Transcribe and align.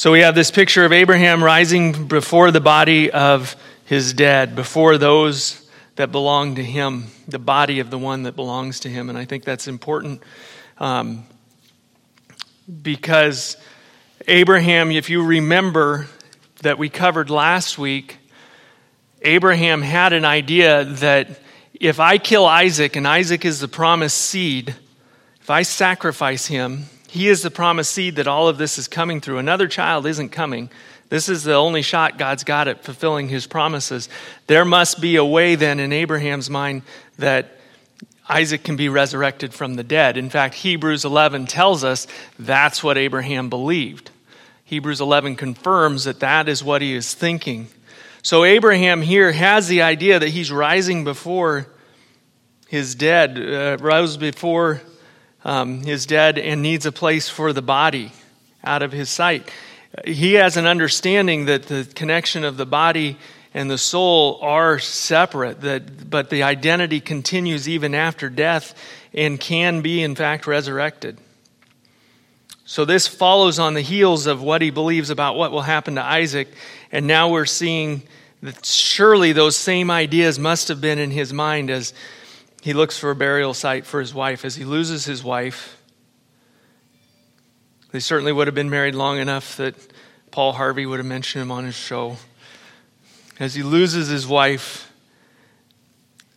So 0.00 0.12
we 0.12 0.20
have 0.20 0.34
this 0.34 0.50
picture 0.50 0.86
of 0.86 0.92
Abraham 0.92 1.44
rising 1.44 2.06
before 2.06 2.50
the 2.50 2.60
body 2.62 3.10
of 3.10 3.54
his 3.84 4.14
dead, 4.14 4.56
before 4.56 4.96
those 4.96 5.68
that 5.96 6.10
belong 6.10 6.54
to 6.54 6.64
him, 6.64 7.08
the 7.28 7.38
body 7.38 7.80
of 7.80 7.90
the 7.90 7.98
one 7.98 8.22
that 8.22 8.34
belongs 8.34 8.80
to 8.80 8.88
him. 8.88 9.10
And 9.10 9.18
I 9.18 9.26
think 9.26 9.44
that's 9.44 9.68
important 9.68 10.22
um, 10.78 11.26
because 12.80 13.58
Abraham, 14.26 14.90
if 14.90 15.10
you 15.10 15.22
remember 15.22 16.06
that 16.62 16.78
we 16.78 16.88
covered 16.88 17.28
last 17.28 17.76
week, 17.76 18.16
Abraham 19.20 19.82
had 19.82 20.14
an 20.14 20.24
idea 20.24 20.82
that 20.82 21.28
if 21.74 22.00
I 22.00 22.16
kill 22.16 22.46
Isaac, 22.46 22.96
and 22.96 23.06
Isaac 23.06 23.44
is 23.44 23.60
the 23.60 23.68
promised 23.68 24.16
seed, 24.16 24.74
if 25.42 25.50
I 25.50 25.60
sacrifice 25.60 26.46
him, 26.46 26.86
he 27.10 27.26
is 27.26 27.42
the 27.42 27.50
promised 27.50 27.92
seed 27.92 28.16
that 28.16 28.28
all 28.28 28.46
of 28.46 28.56
this 28.56 28.78
is 28.78 28.86
coming 28.86 29.20
through. 29.20 29.38
Another 29.38 29.66
child 29.66 30.06
isn't 30.06 30.28
coming. 30.28 30.70
This 31.08 31.28
is 31.28 31.42
the 31.42 31.54
only 31.54 31.82
shot 31.82 32.18
God's 32.18 32.44
got 32.44 32.68
at 32.68 32.84
fulfilling 32.84 33.28
his 33.28 33.48
promises. 33.48 34.08
There 34.46 34.64
must 34.64 35.00
be 35.00 35.16
a 35.16 35.24
way 35.24 35.56
then 35.56 35.80
in 35.80 35.92
Abraham's 35.92 36.48
mind 36.48 36.82
that 37.18 37.58
Isaac 38.28 38.62
can 38.62 38.76
be 38.76 38.88
resurrected 38.88 39.52
from 39.52 39.74
the 39.74 39.82
dead. 39.82 40.16
In 40.16 40.30
fact, 40.30 40.54
Hebrews 40.54 41.04
11 41.04 41.46
tells 41.46 41.82
us 41.82 42.06
that's 42.38 42.84
what 42.84 42.96
Abraham 42.96 43.50
believed. 43.50 44.12
Hebrews 44.64 45.00
11 45.00 45.34
confirms 45.34 46.04
that 46.04 46.20
that 46.20 46.48
is 46.48 46.62
what 46.62 46.80
he 46.80 46.94
is 46.94 47.12
thinking. 47.12 47.66
So 48.22 48.44
Abraham 48.44 49.02
here 49.02 49.32
has 49.32 49.66
the 49.66 49.82
idea 49.82 50.20
that 50.20 50.28
he's 50.28 50.52
rising 50.52 51.02
before 51.02 51.66
his 52.68 52.94
dead, 52.94 53.36
uh, 53.36 53.82
rose 53.82 54.16
before 54.16 54.80
um, 55.44 55.86
is 55.86 56.06
dead 56.06 56.38
and 56.38 56.62
needs 56.62 56.86
a 56.86 56.92
place 56.92 57.28
for 57.28 57.52
the 57.52 57.62
body 57.62 58.12
out 58.64 58.82
of 58.82 58.92
his 58.92 59.08
sight. 59.08 59.50
He 60.04 60.34
has 60.34 60.56
an 60.56 60.66
understanding 60.66 61.46
that 61.46 61.64
the 61.64 61.88
connection 61.94 62.44
of 62.44 62.56
the 62.56 62.66
body 62.66 63.16
and 63.52 63.70
the 63.70 63.78
soul 63.78 64.38
are 64.42 64.78
separate, 64.78 65.62
that, 65.62 66.08
but 66.08 66.30
the 66.30 66.44
identity 66.44 67.00
continues 67.00 67.68
even 67.68 67.94
after 67.94 68.28
death 68.28 68.74
and 69.12 69.40
can 69.40 69.80
be, 69.80 70.02
in 70.02 70.14
fact, 70.14 70.46
resurrected. 70.46 71.18
So, 72.64 72.84
this 72.84 73.08
follows 73.08 73.58
on 73.58 73.74
the 73.74 73.80
heels 73.80 74.26
of 74.26 74.42
what 74.42 74.62
he 74.62 74.70
believes 74.70 75.10
about 75.10 75.34
what 75.34 75.50
will 75.50 75.62
happen 75.62 75.96
to 75.96 76.04
Isaac, 76.04 76.46
and 76.92 77.08
now 77.08 77.28
we're 77.28 77.44
seeing 77.44 78.02
that 78.42 78.64
surely 78.64 79.32
those 79.32 79.56
same 79.56 79.90
ideas 79.90 80.38
must 80.38 80.68
have 80.68 80.80
been 80.80 81.00
in 81.00 81.10
his 81.10 81.32
mind 81.32 81.70
as 81.70 81.92
he 82.60 82.72
looks 82.72 82.98
for 82.98 83.10
a 83.10 83.16
burial 83.16 83.54
site 83.54 83.86
for 83.86 84.00
his 84.00 84.12
wife. 84.12 84.44
As 84.44 84.56
he 84.56 84.64
loses 84.64 85.04
his 85.04 85.24
wife, 85.24 85.80
they 87.92 88.00
certainly 88.00 88.32
would 88.32 88.46
have 88.46 88.54
been 88.54 88.70
married 88.70 88.94
long 88.94 89.18
enough 89.18 89.56
that 89.56 89.74
Paul 90.30 90.52
Harvey 90.52 90.86
would 90.86 90.98
have 90.98 91.06
mentioned 91.06 91.42
him 91.42 91.50
on 91.50 91.64
his 91.64 91.74
show. 91.74 92.16
As 93.38 93.54
he 93.54 93.62
loses 93.62 94.08
his 94.08 94.26
wife, 94.26 94.92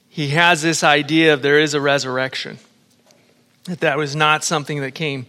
he 0.08 0.30
has 0.30 0.62
this 0.62 0.84
idea 0.84 1.34
of 1.34 1.42
there 1.42 1.60
is 1.60 1.74
a 1.74 1.82
resurrection. 1.82 2.58
That 3.66 3.82
that 3.82 3.98
was 3.98 4.16
not 4.16 4.44
something 4.44 4.82
that 4.82 4.92
came 4.92 5.26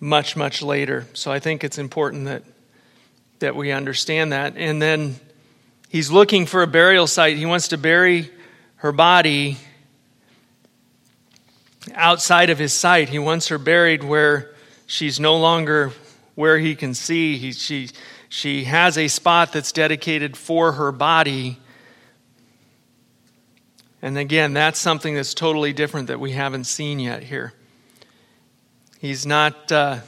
much, 0.00 0.34
much 0.36 0.62
later. 0.62 1.06
So 1.12 1.30
I 1.30 1.38
think 1.38 1.62
it's 1.62 1.78
important 1.78 2.24
that, 2.24 2.42
that 3.38 3.54
we 3.54 3.70
understand 3.70 4.32
that. 4.32 4.56
And 4.56 4.80
then 4.80 5.16
he's 5.88 6.10
looking 6.10 6.46
for 6.46 6.62
a 6.62 6.66
burial 6.66 7.06
site. 7.06 7.36
He 7.36 7.46
wants 7.46 7.68
to 7.68 7.78
bury 7.78 8.30
her 8.76 8.92
body 8.92 9.58
outside 11.94 12.50
of 12.50 12.58
his 12.58 12.72
sight. 12.72 13.08
He 13.08 13.18
wants 13.18 13.48
her 13.48 13.58
buried 13.58 14.04
where 14.04 14.54
she's 14.86 15.18
no 15.18 15.36
longer 15.36 15.92
where 16.34 16.58
he 16.58 16.74
can 16.74 16.94
see. 16.94 17.36
He, 17.36 17.52
she, 17.52 17.90
she 18.28 18.64
has 18.64 18.96
a 18.96 19.08
spot 19.08 19.52
that's 19.52 19.72
dedicated 19.72 20.36
for 20.36 20.72
her 20.72 20.92
body. 20.92 21.58
And 24.00 24.18
again, 24.18 24.52
that's 24.52 24.78
something 24.78 25.14
that's 25.14 25.34
totally 25.34 25.72
different 25.72 26.08
that 26.08 26.20
we 26.20 26.32
haven't 26.32 26.64
seen 26.64 26.98
yet 26.98 27.22
here. 27.22 27.52
He's 28.98 29.26
not 29.26 29.70
uh, 29.72 30.00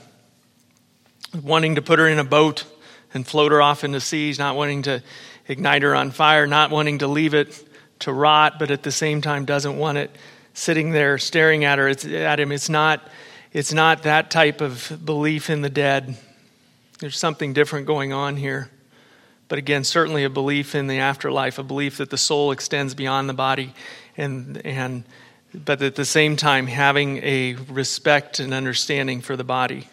wanting 1.43 1.75
to 1.75 1.82
put 1.82 1.99
her 1.99 2.09
in 2.09 2.19
a 2.19 2.25
boat 2.25 2.65
and 3.12 3.26
float 3.26 3.53
her 3.53 3.60
off 3.60 3.84
into 3.84 4.00
sea. 4.00 4.28
He's 4.28 4.38
not 4.38 4.56
wanting 4.56 4.82
to 4.82 5.03
ignite 5.49 5.82
her 5.82 5.94
on 5.94 6.10
fire, 6.10 6.47
not 6.47 6.70
wanting 6.70 6.99
to 6.99 7.06
leave 7.06 7.34
it 7.34 7.62
to 8.00 8.12
rot, 8.12 8.59
but 8.59 8.70
at 8.70 8.82
the 8.82 8.93
same 8.93 9.20
time 9.20 9.44
doesn't 9.44 9.76
want 9.76 9.99
it 9.99 10.10
sitting 10.54 10.92
there 10.92 11.19
staring 11.19 11.65
at 11.65 11.78
her 11.78 11.88
at 11.88 12.41
him. 12.41 12.50
It's 12.53 12.69
not 12.70 13.06
it's 13.53 13.72
not 13.72 14.04
that 14.04 14.31
type 14.31 14.60
of 14.60 15.00
belief 15.04 15.50
in 15.50 15.60
the 15.60 15.69
dead. 15.69 16.16
There's 16.98 17.19
something 17.19 17.53
different 17.53 17.87
going 17.87 18.12
on 18.12 18.37
here. 18.37 18.70
But 19.48 19.59
again 19.59 19.84
certainly 19.84 20.25
a 20.25 20.31
belief 20.31 20.75
in 20.75 20.87
the 20.87 21.00
afterlife 21.00 21.59
a 21.59 21.62
belief 21.62 21.98
that 21.98 22.10
the 22.10 22.16
soul 22.16 22.53
extends 22.53 22.94
beyond 22.94 23.28
the 23.28 23.34
body 23.34 23.75
and 24.16 24.64
and 24.64 25.04
but 25.53 25.82
at 25.82 25.94
the 25.94 26.04
same 26.04 26.37
time 26.37 26.66
having 26.66 27.19
a 27.19 27.54
respect 27.69 28.41
and 28.41 28.54
understanding 28.54 29.20
for 29.20 29.37
the 29.37 29.44
body 29.44 29.88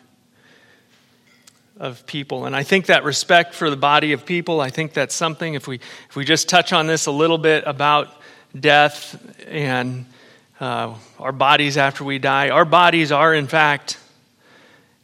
of 1.78 2.06
people. 2.06 2.46
And 2.46 2.56
i 2.56 2.64
think 2.64 2.86
that 2.86 3.04
respect 3.04 3.56
for 3.56 3.70
the 3.70 3.76
body 3.76 4.14
of 4.14 4.26
people 4.26 4.62
i 4.62 4.70
think 4.70 4.94
that's 4.94 5.16
something 5.16 5.56
if 5.56 5.68
we 5.68 5.80
if 6.10 6.16
we 6.16 6.24
just 6.24 6.48
touch 6.48 6.72
on 6.72 6.88
this 6.88 7.08
a 7.08 7.12
little 7.12 7.40
bit 7.40 7.64
about 7.66 8.08
death 8.58 9.20
and 9.48 10.06
uh, 10.62 10.94
our 11.20 11.32
bodies 11.32 11.76
after 11.76 12.04
we 12.04 12.20
die. 12.20 12.50
Our 12.50 12.66
bodies 12.66 13.12
are, 13.12 13.34
in 13.34 13.48
fact, 13.48 13.98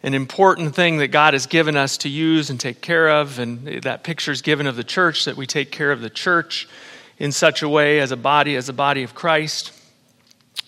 an 0.03 0.13
important 0.13 0.75
thing 0.75 0.97
that 0.97 1.07
God 1.07 1.33
has 1.33 1.47
given 1.47 1.75
us 1.75 1.97
to 1.97 2.09
use 2.09 2.51
and 2.51 2.59
take 2.59 2.79
care 2.79 3.09
of. 3.09 3.39
And 3.39 3.81
that 3.81 4.03
picture 4.03 4.31
is 4.31 4.43
given 4.43 4.67
of 4.67 4.75
the 4.75 4.83
church, 4.83 5.25
that 5.25 5.35
we 5.35 5.47
take 5.47 5.71
care 5.71 5.91
of 5.91 5.99
the 5.99 6.11
church 6.11 6.69
in 7.17 7.31
such 7.31 7.63
a 7.63 7.67
way 7.69 7.99
as 7.99 8.11
a 8.11 8.17
body, 8.17 8.55
as 8.55 8.69
a 8.69 8.73
body 8.73 9.01
of 9.01 9.15
Christ. 9.15 9.73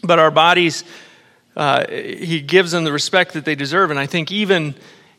But 0.03 0.17
our 0.17 0.31
bodies, 0.31 0.83
uh, 1.55 1.85
He 1.88 2.41
gives 2.41 2.72
them 2.72 2.83
the 2.83 2.91
respect 2.91 3.33
that 3.33 3.45
they 3.45 3.55
deserve. 3.55 3.91
And 3.91 3.99
I 3.99 4.07
think 4.07 4.31
even 4.31 4.73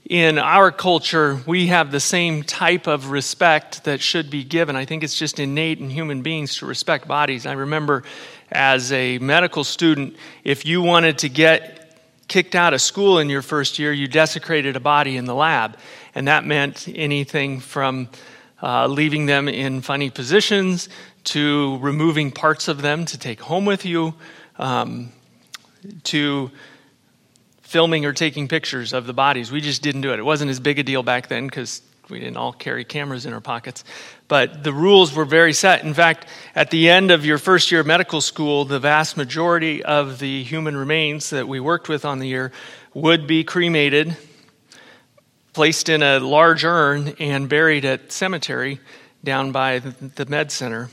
in 0.09 0.38
our 0.38 0.72
culture, 0.72 1.41
we 1.47 1.69
have 1.69 1.92
the 1.92 2.00
same 2.00 2.42
type 2.42 2.88
of 2.88 3.12
respect 3.12 3.84
that 3.84 4.00
should 4.00 4.30
be 4.30 4.42
given. 4.42 4.75
I 4.75 4.84
think 4.84 5.04
it's 5.04 5.16
just 5.16 5.38
innate 5.38 5.78
in 5.78 5.91
human 5.91 6.22
beings 6.22 6.56
to 6.56 6.66
respect 6.66 7.06
bodies. 7.06 7.47
I 7.47 7.53
remember 7.53 8.03
as 8.50 8.93
a 8.93 9.19
medical 9.19 9.65
student, 9.65 10.16
if 10.44 10.66
you 10.66 10.83
wanted 10.83 11.19
to 11.19 11.28
get 11.28 11.99
kicked 12.28 12.55
out 12.55 12.75
of 12.75 12.81
school 12.81 13.19
in 13.19 13.28
your 13.28 13.43
first 13.43 13.78
year, 13.78 13.93
you 13.93 14.06
desecrated 14.06 14.77
a 14.77 14.81
body 14.81 15.16
in 15.16 15.25
the 15.25 15.34
lab. 15.34 15.77
And 16.15 16.28
that 16.28 16.44
meant 16.44 16.89
anything 16.89 17.60
from 17.60 18.09
uh, 18.62 18.87
leaving 18.87 19.27
them 19.27 19.49
in 19.49 19.81
funny 19.81 20.10
positions 20.10 20.89
to 21.25 21.78
removing 21.78 22.31
parts 22.31 22.69
of 22.69 22.83
them 22.83 23.05
to 23.06 23.19
take 23.19 23.41
home 23.41 23.65
with 23.65 23.84
you 23.84 24.15
um, 24.59 25.12
to 26.05 26.50
filming 27.62 28.05
or 28.05 28.12
taking 28.12 28.49
pictures 28.49 28.93
of 28.93 29.06
the 29.06 29.12
bodies. 29.12 29.53
We 29.53 29.60
just 29.60 29.83
didn't 29.83 30.00
do 30.00 30.12
it. 30.12 30.19
It 30.19 30.25
wasn't 30.25 30.50
as 30.50 30.60
big 30.60 30.78
a 30.78 30.83
deal 30.83 31.03
back 31.03 31.28
then 31.28 31.47
because 31.47 31.83
we 32.10 32.19
didn't 32.19 32.37
all 32.37 32.53
carry 32.53 32.84
cameras 32.84 33.26
in 33.26 33.32
our 33.32 33.41
pockets. 33.41 33.84
But 34.28 34.65
the 34.65 34.72
rules 34.72 35.15
were 35.15 35.25
very 35.25 35.53
set. 35.53 35.84
In 35.84 35.94
fact, 35.94 36.26
at 36.54 36.71
the 36.71 36.88
end 36.88 37.10
of 37.10 37.25
your 37.25 37.38
first 37.38 37.71
year 37.71 37.81
of 37.81 37.87
medical 37.87 38.21
school, 38.21 38.65
the 38.65 38.78
vast 38.78 39.16
majority 39.16 39.82
of 39.82 40.19
the 40.19 40.43
human 40.43 40.76
remains 40.76 41.31
that 41.31 41.48
we 41.48 41.60
worked 41.60 41.88
with 41.88 42.04
on 42.04 42.19
the 42.19 42.28
year 42.28 42.53
would 42.94 43.26
be 43.26 43.44
cremated, 43.44 44.16
placed 45.53 45.88
in 45.88 46.03
a 46.03 46.19
large 46.19 46.65
urn, 46.65 47.15
and 47.19 47.48
buried 47.48 47.84
at 47.84 48.12
cemetery 48.12 48.81
down 49.22 49.53
by 49.53 49.78
the 49.78 50.27
med 50.27 50.50
center. 50.50 50.88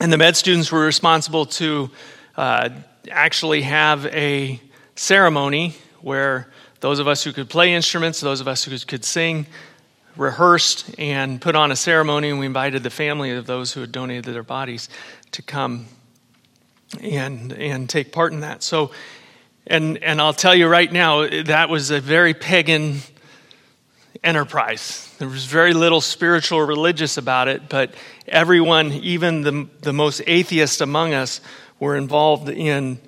And 0.00 0.12
the 0.12 0.18
med 0.18 0.36
students 0.36 0.70
were 0.70 0.84
responsible 0.84 1.46
to 1.46 1.90
uh, 2.36 2.68
actually 3.10 3.62
have 3.62 4.06
a 4.06 4.60
ceremony 4.94 5.74
where 6.00 6.48
those 6.80 6.98
of 6.98 7.08
us 7.08 7.24
who 7.24 7.32
could 7.32 7.48
play 7.48 7.72
instruments, 7.72 8.20
those 8.20 8.40
of 8.40 8.48
us 8.48 8.64
who 8.64 8.76
could 8.78 9.04
sing, 9.04 9.46
rehearsed 10.16 10.90
and 10.98 11.40
put 11.40 11.54
on 11.54 11.70
a 11.70 11.76
ceremony, 11.76 12.30
and 12.30 12.38
we 12.38 12.46
invited 12.46 12.82
the 12.82 12.90
family 12.90 13.32
of 13.32 13.46
those 13.46 13.72
who 13.72 13.80
had 13.80 13.92
donated 13.92 14.24
their 14.24 14.42
bodies 14.42 14.88
to 15.32 15.42
come 15.42 15.86
and 17.00 17.52
and 17.52 17.88
take 17.88 18.12
part 18.12 18.32
in 18.32 18.40
that. 18.40 18.62
So, 18.62 18.90
and 19.66 19.98
and 19.98 20.20
I'll 20.20 20.32
tell 20.32 20.54
you 20.54 20.68
right 20.68 20.90
now, 20.90 21.26
that 21.44 21.68
was 21.68 21.90
a 21.90 22.00
very 22.00 22.34
pagan 22.34 23.00
enterprise. 24.22 25.14
There 25.18 25.28
was 25.28 25.44
very 25.44 25.72
little 25.72 26.00
spiritual 26.00 26.58
or 26.58 26.66
religious 26.66 27.16
about 27.16 27.48
it, 27.48 27.68
but 27.68 27.94
everyone, 28.26 28.92
even 28.92 29.42
the 29.42 29.68
the 29.82 29.92
most 29.92 30.22
atheist 30.26 30.80
among 30.80 31.14
us, 31.14 31.40
were 31.78 31.96
involved 31.96 32.48
in 32.48 32.98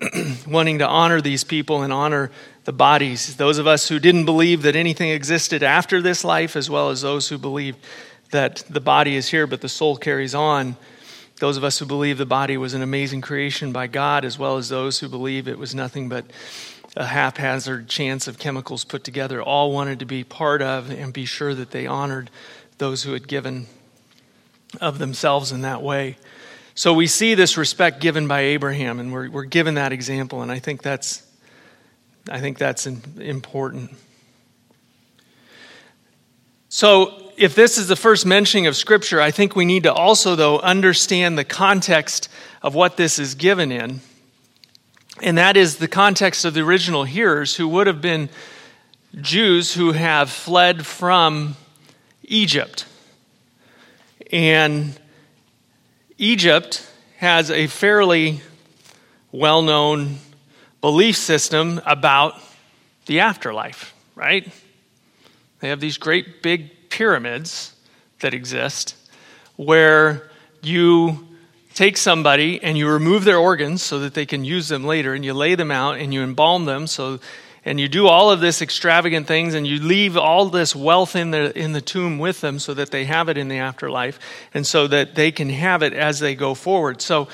wanting 0.46 0.78
to 0.78 0.86
honor 0.86 1.20
these 1.20 1.44
people 1.44 1.82
and 1.82 1.92
honor 1.92 2.30
the 2.68 2.72
bodies. 2.74 3.34
Those 3.36 3.56
of 3.56 3.66
us 3.66 3.88
who 3.88 3.98
didn't 3.98 4.26
believe 4.26 4.60
that 4.60 4.76
anything 4.76 5.08
existed 5.08 5.62
after 5.62 6.02
this 6.02 6.22
life, 6.22 6.54
as 6.54 6.68
well 6.68 6.90
as 6.90 7.00
those 7.00 7.26
who 7.26 7.38
believed 7.38 7.78
that 8.30 8.62
the 8.68 8.78
body 8.78 9.16
is 9.16 9.26
here 9.26 9.46
but 9.46 9.62
the 9.62 9.70
soul 9.70 9.96
carries 9.96 10.34
on. 10.34 10.76
Those 11.40 11.56
of 11.56 11.64
us 11.64 11.78
who 11.78 11.86
believe 11.86 12.18
the 12.18 12.26
body 12.26 12.58
was 12.58 12.74
an 12.74 12.82
amazing 12.82 13.22
creation 13.22 13.72
by 13.72 13.86
God, 13.86 14.22
as 14.22 14.38
well 14.38 14.58
as 14.58 14.68
those 14.68 14.98
who 14.98 15.08
believe 15.08 15.48
it 15.48 15.58
was 15.58 15.74
nothing 15.74 16.10
but 16.10 16.26
a 16.94 17.06
haphazard 17.06 17.88
chance 17.88 18.28
of 18.28 18.38
chemicals 18.38 18.84
put 18.84 19.02
together, 19.02 19.40
all 19.40 19.72
wanted 19.72 20.00
to 20.00 20.04
be 20.04 20.22
part 20.22 20.60
of 20.60 20.90
and 20.90 21.10
be 21.10 21.24
sure 21.24 21.54
that 21.54 21.70
they 21.70 21.86
honored 21.86 22.30
those 22.76 23.02
who 23.02 23.14
had 23.14 23.26
given 23.26 23.66
of 24.78 24.98
themselves 24.98 25.52
in 25.52 25.62
that 25.62 25.80
way. 25.80 26.18
So 26.74 26.92
we 26.92 27.06
see 27.06 27.34
this 27.34 27.56
respect 27.56 27.98
given 27.98 28.28
by 28.28 28.40
Abraham, 28.40 29.00
and 29.00 29.10
we're, 29.10 29.30
we're 29.30 29.44
given 29.44 29.76
that 29.76 29.90
example, 29.90 30.42
and 30.42 30.52
I 30.52 30.58
think 30.58 30.82
that's, 30.82 31.26
I 32.30 32.40
think 32.40 32.58
that's 32.58 32.86
important. 32.86 33.94
So, 36.68 37.32
if 37.36 37.54
this 37.54 37.78
is 37.78 37.88
the 37.88 37.96
first 37.96 38.26
mentioning 38.26 38.66
of 38.66 38.76
Scripture, 38.76 39.20
I 39.20 39.30
think 39.30 39.54
we 39.54 39.64
need 39.64 39.84
to 39.84 39.92
also, 39.92 40.34
though, 40.34 40.58
understand 40.58 41.38
the 41.38 41.44
context 41.44 42.28
of 42.62 42.74
what 42.74 42.96
this 42.96 43.18
is 43.18 43.34
given 43.34 43.70
in. 43.70 44.00
And 45.22 45.38
that 45.38 45.56
is 45.56 45.76
the 45.76 45.88
context 45.88 46.44
of 46.44 46.54
the 46.54 46.60
original 46.60 47.04
hearers, 47.04 47.56
who 47.56 47.68
would 47.68 47.86
have 47.86 48.00
been 48.00 48.28
Jews 49.20 49.74
who 49.74 49.92
have 49.92 50.30
fled 50.30 50.84
from 50.84 51.56
Egypt. 52.24 52.86
And 54.30 54.98
Egypt 56.18 56.86
has 57.16 57.50
a 57.50 57.66
fairly 57.66 58.42
well 59.32 59.62
known 59.62 60.18
belief 60.80 61.16
system 61.16 61.80
about 61.84 62.34
the 63.06 63.20
afterlife, 63.20 63.94
right? 64.14 64.48
They 65.60 65.68
have 65.68 65.80
these 65.80 65.98
great 65.98 66.42
big 66.42 66.90
pyramids 66.90 67.74
that 68.20 68.34
exist 68.34 68.94
where 69.56 70.30
you 70.62 71.26
take 71.74 71.96
somebody 71.96 72.62
and 72.62 72.76
you 72.76 72.88
remove 72.88 73.24
their 73.24 73.38
organs 73.38 73.82
so 73.82 74.00
that 74.00 74.14
they 74.14 74.26
can 74.26 74.44
use 74.44 74.68
them 74.68 74.84
later 74.84 75.14
and 75.14 75.24
you 75.24 75.32
lay 75.32 75.54
them 75.54 75.70
out 75.70 75.96
and 75.96 76.12
you 76.12 76.22
embalm 76.22 76.64
them 76.64 76.86
so 76.86 77.18
and 77.64 77.78
you 77.78 77.86
do 77.86 78.06
all 78.06 78.30
of 78.30 78.40
this 78.40 78.62
extravagant 78.62 79.26
things 79.26 79.54
and 79.54 79.66
you 79.66 79.78
leave 79.78 80.16
all 80.16 80.46
this 80.46 80.74
wealth 80.74 81.14
in 81.14 81.30
the 81.30 81.56
in 81.56 81.72
the 81.72 81.80
tomb 81.80 82.18
with 82.18 82.40
them 82.40 82.58
so 82.58 82.74
that 82.74 82.90
they 82.90 83.04
have 83.04 83.28
it 83.28 83.38
in 83.38 83.48
the 83.48 83.58
afterlife 83.58 84.18
and 84.54 84.66
so 84.66 84.86
that 84.88 85.14
they 85.14 85.30
can 85.30 85.50
have 85.50 85.82
it 85.82 85.92
as 85.92 86.18
they 86.18 86.34
go 86.34 86.54
forward 86.54 87.00
so 87.00 87.28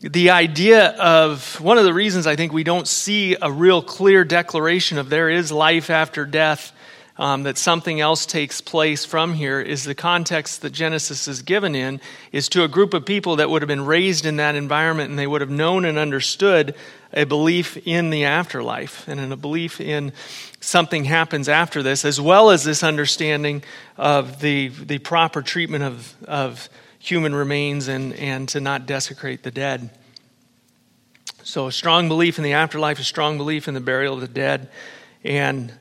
the 0.00 0.30
idea 0.30 0.88
of 0.90 1.58
one 1.60 1.78
of 1.78 1.84
the 1.84 1.94
reasons 1.94 2.26
I 2.26 2.36
think 2.36 2.52
we 2.52 2.64
don't 2.64 2.86
see 2.86 3.36
a 3.40 3.50
real 3.50 3.80
clear 3.80 4.24
declaration 4.24 4.98
of 4.98 5.08
there 5.08 5.30
is 5.30 5.50
life 5.50 5.88
after 5.88 6.26
death 6.26 6.72
um, 7.18 7.44
that 7.44 7.56
something 7.56 7.98
else 7.98 8.26
takes 8.26 8.60
place 8.60 9.06
from 9.06 9.32
here 9.32 9.58
is 9.58 9.84
the 9.84 9.94
context 9.94 10.60
that 10.60 10.70
Genesis 10.70 11.26
is 11.28 11.40
given 11.40 11.74
in 11.74 11.98
is 12.30 12.50
to 12.50 12.62
a 12.62 12.68
group 12.68 12.92
of 12.92 13.06
people 13.06 13.36
that 13.36 13.48
would 13.48 13.62
have 13.62 13.68
been 13.68 13.86
raised 13.86 14.26
in 14.26 14.36
that 14.36 14.54
environment 14.54 15.08
and 15.08 15.18
they 15.18 15.26
would 15.26 15.40
have 15.40 15.48
known 15.48 15.86
and 15.86 15.96
understood 15.96 16.74
a 17.14 17.24
belief 17.24 17.78
in 17.86 18.10
the 18.10 18.24
afterlife 18.24 19.08
and 19.08 19.18
in 19.18 19.32
a 19.32 19.36
belief 19.36 19.80
in 19.80 20.12
something 20.60 21.04
happens 21.04 21.48
after 21.48 21.82
this, 21.82 22.04
as 22.04 22.20
well 22.20 22.50
as 22.50 22.64
this 22.64 22.82
understanding 22.82 23.62
of 23.96 24.40
the, 24.40 24.68
the 24.68 24.98
proper 24.98 25.40
treatment 25.40 25.84
of, 25.84 26.14
of 26.28 26.68
human 27.08 27.34
remains 27.34 27.88
and, 27.88 28.12
and 28.14 28.48
to 28.48 28.60
not 28.60 28.86
desecrate 28.86 29.42
the 29.42 29.50
dead. 29.50 29.90
So, 31.42 31.68
a 31.68 31.72
strong 31.72 32.08
belief 32.08 32.38
in 32.38 32.44
the 32.44 32.54
afterlife, 32.54 32.98
a 32.98 33.04
strong 33.04 33.38
belief 33.38 33.68
in 33.68 33.74
the 33.74 33.80
burial 33.80 34.14
of 34.14 34.20
the 34.20 34.28
dead, 34.28 34.68
and 35.22 35.72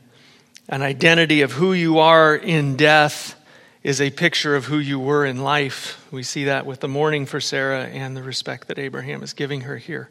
an 0.69 0.81
identity 0.81 1.42
of 1.42 1.54
who 1.54 1.74
you 1.74 2.00
are 2.00 2.36
in 2.36 2.75
death 2.75 3.36
is 3.81 4.01
a 4.01 4.12
picture 4.12 4.56
of 4.56 4.66
who 4.66 4.77
you 4.77 5.00
were 5.00 5.25
in 5.25 5.38
life. 5.38 6.07
We 6.12 6.24
see 6.24 6.45
that 6.45 6.66
with 6.66 6.80
the 6.80 6.88
mourning 6.88 7.25
for 7.25 7.39
Sarah 7.39 7.86
and 7.86 8.16
the 8.16 8.24
respect 8.24 8.68
that 8.68 8.80
Abraham 8.80 9.24
is 9.24 9.33
giving 9.33 9.62
her 9.62 9.78
here. 9.78 10.10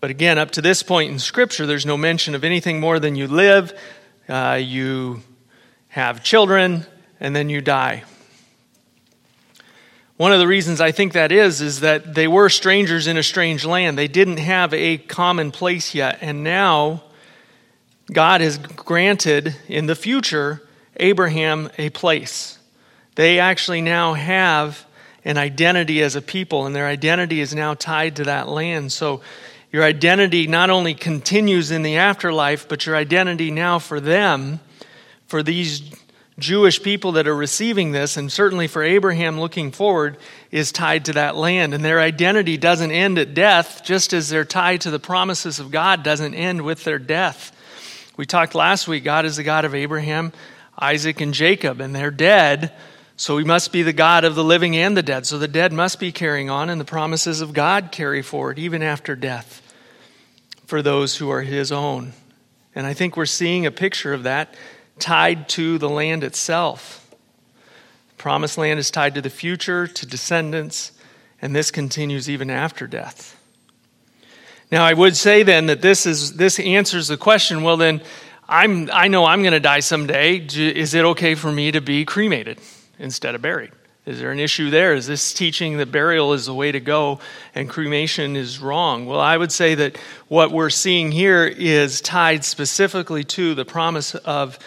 But 0.00 0.10
again, 0.10 0.38
up 0.38 0.50
to 0.52 0.62
this 0.62 0.82
point 0.82 1.10
in 1.10 1.18
Scripture, 1.18 1.66
there's 1.66 1.86
no 1.86 1.96
mention 1.96 2.34
of 2.34 2.42
anything 2.42 2.80
more 2.80 2.98
than 2.98 3.16
you 3.16 3.26
live, 3.26 3.78
uh, 4.28 4.58
you 4.60 5.22
have 5.88 6.24
children, 6.24 6.86
and 7.20 7.36
then 7.36 7.48
you 7.48 7.60
die. 7.60 8.04
One 10.20 10.32
of 10.34 10.38
the 10.38 10.46
reasons 10.46 10.82
I 10.82 10.92
think 10.92 11.14
that 11.14 11.32
is, 11.32 11.62
is 11.62 11.80
that 11.80 12.14
they 12.14 12.28
were 12.28 12.50
strangers 12.50 13.06
in 13.06 13.16
a 13.16 13.22
strange 13.22 13.64
land. 13.64 13.96
They 13.96 14.06
didn't 14.06 14.36
have 14.36 14.74
a 14.74 14.98
common 14.98 15.50
place 15.50 15.94
yet. 15.94 16.18
And 16.20 16.44
now 16.44 17.04
God 18.12 18.42
has 18.42 18.58
granted 18.58 19.56
in 19.66 19.86
the 19.86 19.94
future 19.94 20.60
Abraham 20.98 21.70
a 21.78 21.88
place. 21.88 22.58
They 23.14 23.38
actually 23.38 23.80
now 23.80 24.12
have 24.12 24.84
an 25.24 25.38
identity 25.38 26.02
as 26.02 26.16
a 26.16 26.20
people, 26.20 26.66
and 26.66 26.76
their 26.76 26.86
identity 26.86 27.40
is 27.40 27.54
now 27.54 27.72
tied 27.72 28.16
to 28.16 28.24
that 28.24 28.46
land. 28.46 28.92
So 28.92 29.22
your 29.72 29.84
identity 29.84 30.46
not 30.46 30.68
only 30.68 30.92
continues 30.92 31.70
in 31.70 31.80
the 31.80 31.96
afterlife, 31.96 32.68
but 32.68 32.84
your 32.84 32.94
identity 32.94 33.50
now 33.50 33.78
for 33.78 34.00
them, 34.00 34.60
for 35.28 35.42
these 35.42 35.80
Jewish 36.40 36.82
people 36.82 37.12
that 37.12 37.28
are 37.28 37.36
receiving 37.36 37.92
this, 37.92 38.16
and 38.16 38.32
certainly 38.32 38.66
for 38.66 38.82
Abraham 38.82 39.38
looking 39.38 39.70
forward, 39.70 40.16
is 40.50 40.72
tied 40.72 41.04
to 41.04 41.12
that 41.12 41.36
land. 41.36 41.74
And 41.74 41.84
their 41.84 42.00
identity 42.00 42.56
doesn't 42.56 42.90
end 42.90 43.18
at 43.18 43.34
death, 43.34 43.82
just 43.84 44.12
as 44.12 44.28
their 44.28 44.44
tie 44.44 44.78
to 44.78 44.90
the 44.90 44.98
promises 44.98 45.60
of 45.60 45.70
God 45.70 46.02
doesn't 46.02 46.34
end 46.34 46.62
with 46.62 46.82
their 46.84 46.98
death. 46.98 47.56
We 48.16 48.26
talked 48.26 48.54
last 48.54 48.88
week, 48.88 49.04
God 49.04 49.24
is 49.24 49.36
the 49.36 49.42
God 49.42 49.64
of 49.64 49.74
Abraham, 49.74 50.32
Isaac, 50.78 51.20
and 51.20 51.32
Jacob, 51.32 51.80
and 51.80 51.94
they're 51.94 52.10
dead. 52.10 52.72
So 53.16 53.38
he 53.38 53.44
must 53.44 53.70
be 53.70 53.82
the 53.82 53.92
God 53.92 54.24
of 54.24 54.34
the 54.34 54.42
living 54.42 54.76
and 54.76 54.96
the 54.96 55.02
dead. 55.02 55.26
So 55.26 55.38
the 55.38 55.46
dead 55.46 55.72
must 55.72 56.00
be 56.00 56.10
carrying 56.10 56.50
on, 56.50 56.70
and 56.70 56.80
the 56.80 56.84
promises 56.84 57.40
of 57.40 57.52
God 57.52 57.92
carry 57.92 58.22
forward 58.22 58.58
even 58.58 58.82
after 58.82 59.14
death 59.14 59.62
for 60.66 60.82
those 60.82 61.16
who 61.16 61.30
are 61.30 61.42
his 61.42 61.70
own. 61.70 62.12
And 62.74 62.86
I 62.86 62.94
think 62.94 63.16
we're 63.16 63.26
seeing 63.26 63.66
a 63.66 63.70
picture 63.70 64.14
of 64.14 64.22
that 64.22 64.54
tied 64.98 65.48
to 65.50 65.78
the 65.78 65.88
land 65.88 66.24
itself. 66.24 67.14
Promised 68.18 68.58
land 68.58 68.78
is 68.78 68.90
tied 68.90 69.14
to 69.14 69.22
the 69.22 69.30
future, 69.30 69.86
to 69.86 70.06
descendants, 70.06 70.92
and 71.40 71.56
this 71.56 71.70
continues 71.70 72.28
even 72.28 72.50
after 72.50 72.86
death. 72.86 73.36
Now, 74.70 74.84
I 74.84 74.92
would 74.92 75.16
say 75.16 75.42
then 75.42 75.66
that 75.66 75.82
this, 75.82 76.06
is, 76.06 76.36
this 76.36 76.60
answers 76.60 77.08
the 77.08 77.16
question 77.16 77.62
well, 77.62 77.76
then, 77.76 78.02
I'm, 78.48 78.90
I 78.92 79.08
know 79.08 79.24
I'm 79.24 79.42
going 79.42 79.52
to 79.52 79.60
die 79.60 79.80
someday. 79.80 80.36
Is 80.36 80.94
it 80.94 81.04
okay 81.04 81.34
for 81.34 81.50
me 81.50 81.70
to 81.72 81.80
be 81.80 82.04
cremated 82.04 82.58
instead 82.98 83.34
of 83.34 83.42
buried? 83.42 83.70
Is 84.06 84.18
there 84.18 84.32
an 84.32 84.40
issue 84.40 84.70
there? 84.70 84.94
Is 84.94 85.06
this 85.06 85.32
teaching 85.32 85.76
that 85.76 85.92
burial 85.92 86.32
is 86.32 86.46
the 86.46 86.54
way 86.54 86.72
to 86.72 86.80
go 86.80 87.20
and 87.54 87.68
cremation 87.68 88.34
is 88.34 88.58
wrong? 88.58 89.06
Well, 89.06 89.20
I 89.20 89.36
would 89.36 89.52
say 89.52 89.74
that 89.74 89.98
what 90.28 90.52
we're 90.52 90.70
seeing 90.70 91.12
here 91.12 91.44
is 91.44 92.00
tied 92.00 92.44
specifically 92.44 93.24
to 93.24 93.54
the 93.54 93.64
promise 93.64 94.14
of 94.14 94.58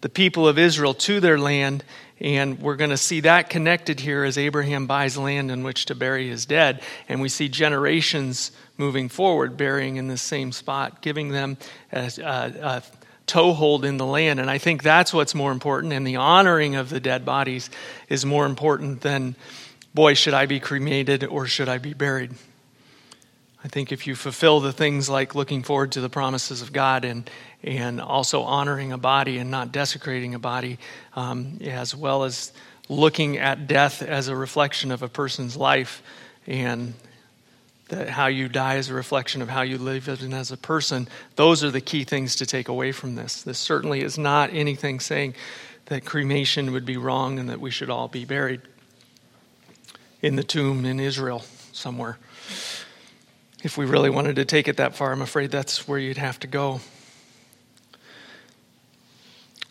the 0.00 0.08
people 0.08 0.48
of 0.48 0.58
Israel 0.58 0.94
to 0.94 1.20
their 1.20 1.38
land 1.38 1.84
and 2.20 2.60
we're 2.60 2.76
going 2.76 2.90
to 2.90 2.98
see 2.98 3.20
that 3.20 3.48
connected 3.48 3.98
here 3.98 4.24
as 4.24 4.36
Abraham 4.36 4.86
buys 4.86 5.16
land 5.16 5.50
in 5.50 5.62
which 5.62 5.86
to 5.86 5.94
bury 5.94 6.28
his 6.28 6.44
dead. 6.44 6.82
And 7.08 7.22
we 7.22 7.30
see 7.30 7.48
generations 7.48 8.52
moving 8.76 9.08
forward 9.08 9.56
burying 9.56 9.96
in 9.96 10.08
the 10.08 10.18
same 10.18 10.52
spot, 10.52 11.00
giving 11.00 11.30
them 11.30 11.56
a, 11.92 12.10
a, 12.18 12.52
a 12.62 12.82
toehold 13.30 13.84
in 13.84 13.96
the 13.96 14.04
land. 14.04 14.40
And 14.40 14.50
I 14.50 14.58
think 14.58 14.82
that's 14.82 15.14
what's 15.14 15.36
more 15.36 15.52
important. 15.52 15.92
And 15.92 16.04
the 16.04 16.16
honoring 16.16 16.74
of 16.74 16.90
the 16.90 16.98
dead 16.98 17.24
bodies 17.24 17.70
is 18.08 18.26
more 18.26 18.44
important 18.44 19.02
than, 19.02 19.36
boy, 19.94 20.14
should 20.14 20.34
I 20.34 20.46
be 20.46 20.58
cremated 20.58 21.24
or 21.24 21.46
should 21.46 21.68
I 21.68 21.78
be 21.78 21.94
buried? 21.94 22.32
I 23.62 23.68
think 23.68 23.92
if 23.92 24.06
you 24.06 24.16
fulfill 24.16 24.58
the 24.58 24.72
things 24.72 25.08
like 25.08 25.36
looking 25.36 25.62
forward 25.62 25.92
to 25.92 26.00
the 26.00 26.08
promises 26.08 26.60
of 26.60 26.72
God 26.72 27.04
and, 27.04 27.30
and 27.62 28.00
also 28.00 28.42
honoring 28.42 28.90
a 28.90 28.98
body 28.98 29.38
and 29.38 29.50
not 29.50 29.70
desecrating 29.70 30.34
a 30.34 30.40
body, 30.40 30.78
um, 31.14 31.58
as 31.62 31.94
well 31.94 32.24
as 32.24 32.52
looking 32.88 33.38
at 33.38 33.68
death 33.68 34.02
as 34.02 34.26
a 34.26 34.34
reflection 34.34 34.90
of 34.90 35.02
a 35.02 35.08
person's 35.08 35.56
life 35.56 36.02
and 36.48 36.94
that 37.90 38.08
how 38.08 38.26
you 38.26 38.48
die 38.48 38.76
is 38.76 38.88
a 38.88 38.94
reflection 38.94 39.42
of 39.42 39.48
how 39.48 39.62
you 39.62 39.78
live 39.78 40.08
as 40.08 40.50
a 40.50 40.56
person. 40.56 41.08
Those 41.36 41.62
are 41.62 41.70
the 41.70 41.80
key 41.80 42.04
things 42.04 42.36
to 42.36 42.46
take 42.46 42.68
away 42.68 42.92
from 42.92 43.14
this. 43.14 43.42
This 43.42 43.58
certainly 43.58 44.00
is 44.00 44.16
not 44.16 44.50
anything 44.52 45.00
saying 45.00 45.34
that 45.86 46.04
cremation 46.04 46.72
would 46.72 46.86
be 46.86 46.96
wrong 46.96 47.38
and 47.38 47.48
that 47.50 47.60
we 47.60 47.70
should 47.70 47.90
all 47.90 48.08
be 48.08 48.24
buried 48.24 48.62
in 50.22 50.36
the 50.36 50.44
tomb 50.44 50.84
in 50.84 51.00
Israel 51.00 51.44
somewhere. 51.72 52.18
If 53.62 53.76
we 53.76 53.84
really 53.84 54.10
wanted 54.10 54.36
to 54.36 54.44
take 54.44 54.68
it 54.68 54.78
that 54.78 54.94
far, 54.94 55.12
I'm 55.12 55.20
afraid 55.20 55.50
that's 55.50 55.86
where 55.86 55.98
you'd 55.98 56.16
have 56.16 56.40
to 56.40 56.46
go. 56.46 56.80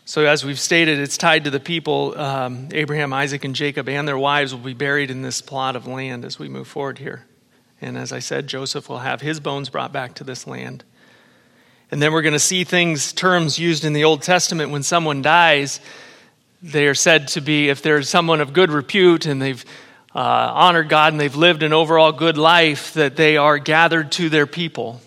So, 0.04 0.26
as 0.26 0.44
we've 0.44 0.58
stated, 0.58 0.98
it's 0.98 1.16
tied 1.16 1.44
to 1.44 1.50
the 1.50 1.60
people 1.60 2.18
um, 2.18 2.68
Abraham, 2.72 3.12
Isaac, 3.12 3.44
and 3.44 3.54
Jacob, 3.54 3.88
and 3.88 4.08
their 4.08 4.18
wives 4.18 4.52
will 4.52 4.60
be 4.60 4.74
buried 4.74 5.10
in 5.10 5.22
this 5.22 5.40
plot 5.40 5.76
of 5.76 5.86
land 5.86 6.24
as 6.24 6.36
we 6.36 6.48
move 6.48 6.66
forward 6.66 6.98
here. 6.98 7.26
And 7.80 7.96
as 7.96 8.12
I 8.12 8.18
said, 8.18 8.46
Joseph 8.46 8.88
will 8.88 8.98
have 8.98 9.20
his 9.20 9.40
bones 9.40 9.70
brought 9.70 9.92
back 9.92 10.14
to 10.16 10.24
this 10.24 10.46
land. 10.46 10.84
And 11.90 12.00
then 12.00 12.12
we're 12.12 12.22
going 12.22 12.34
to 12.34 12.38
see 12.38 12.64
things, 12.64 13.12
terms 13.12 13.58
used 13.58 13.84
in 13.84 13.92
the 13.92 14.04
Old 14.04 14.22
Testament 14.22 14.70
when 14.70 14.82
someone 14.82 15.22
dies. 15.22 15.80
They 16.62 16.86
are 16.86 16.94
said 16.94 17.28
to 17.28 17.40
be, 17.40 17.68
if 17.68 17.82
there's 17.82 18.08
someone 18.08 18.40
of 18.40 18.52
good 18.52 18.70
repute 18.70 19.26
and 19.26 19.40
they've 19.40 19.64
uh, 20.14 20.18
honored 20.18 20.88
God 20.88 21.12
and 21.12 21.20
they've 21.20 21.34
lived 21.34 21.62
an 21.62 21.72
overall 21.72 22.12
good 22.12 22.36
life, 22.36 22.94
that 22.94 23.16
they 23.16 23.36
are 23.36 23.58
gathered 23.58 24.12
to 24.12 24.28
their 24.28 24.46
people. 24.46 25.00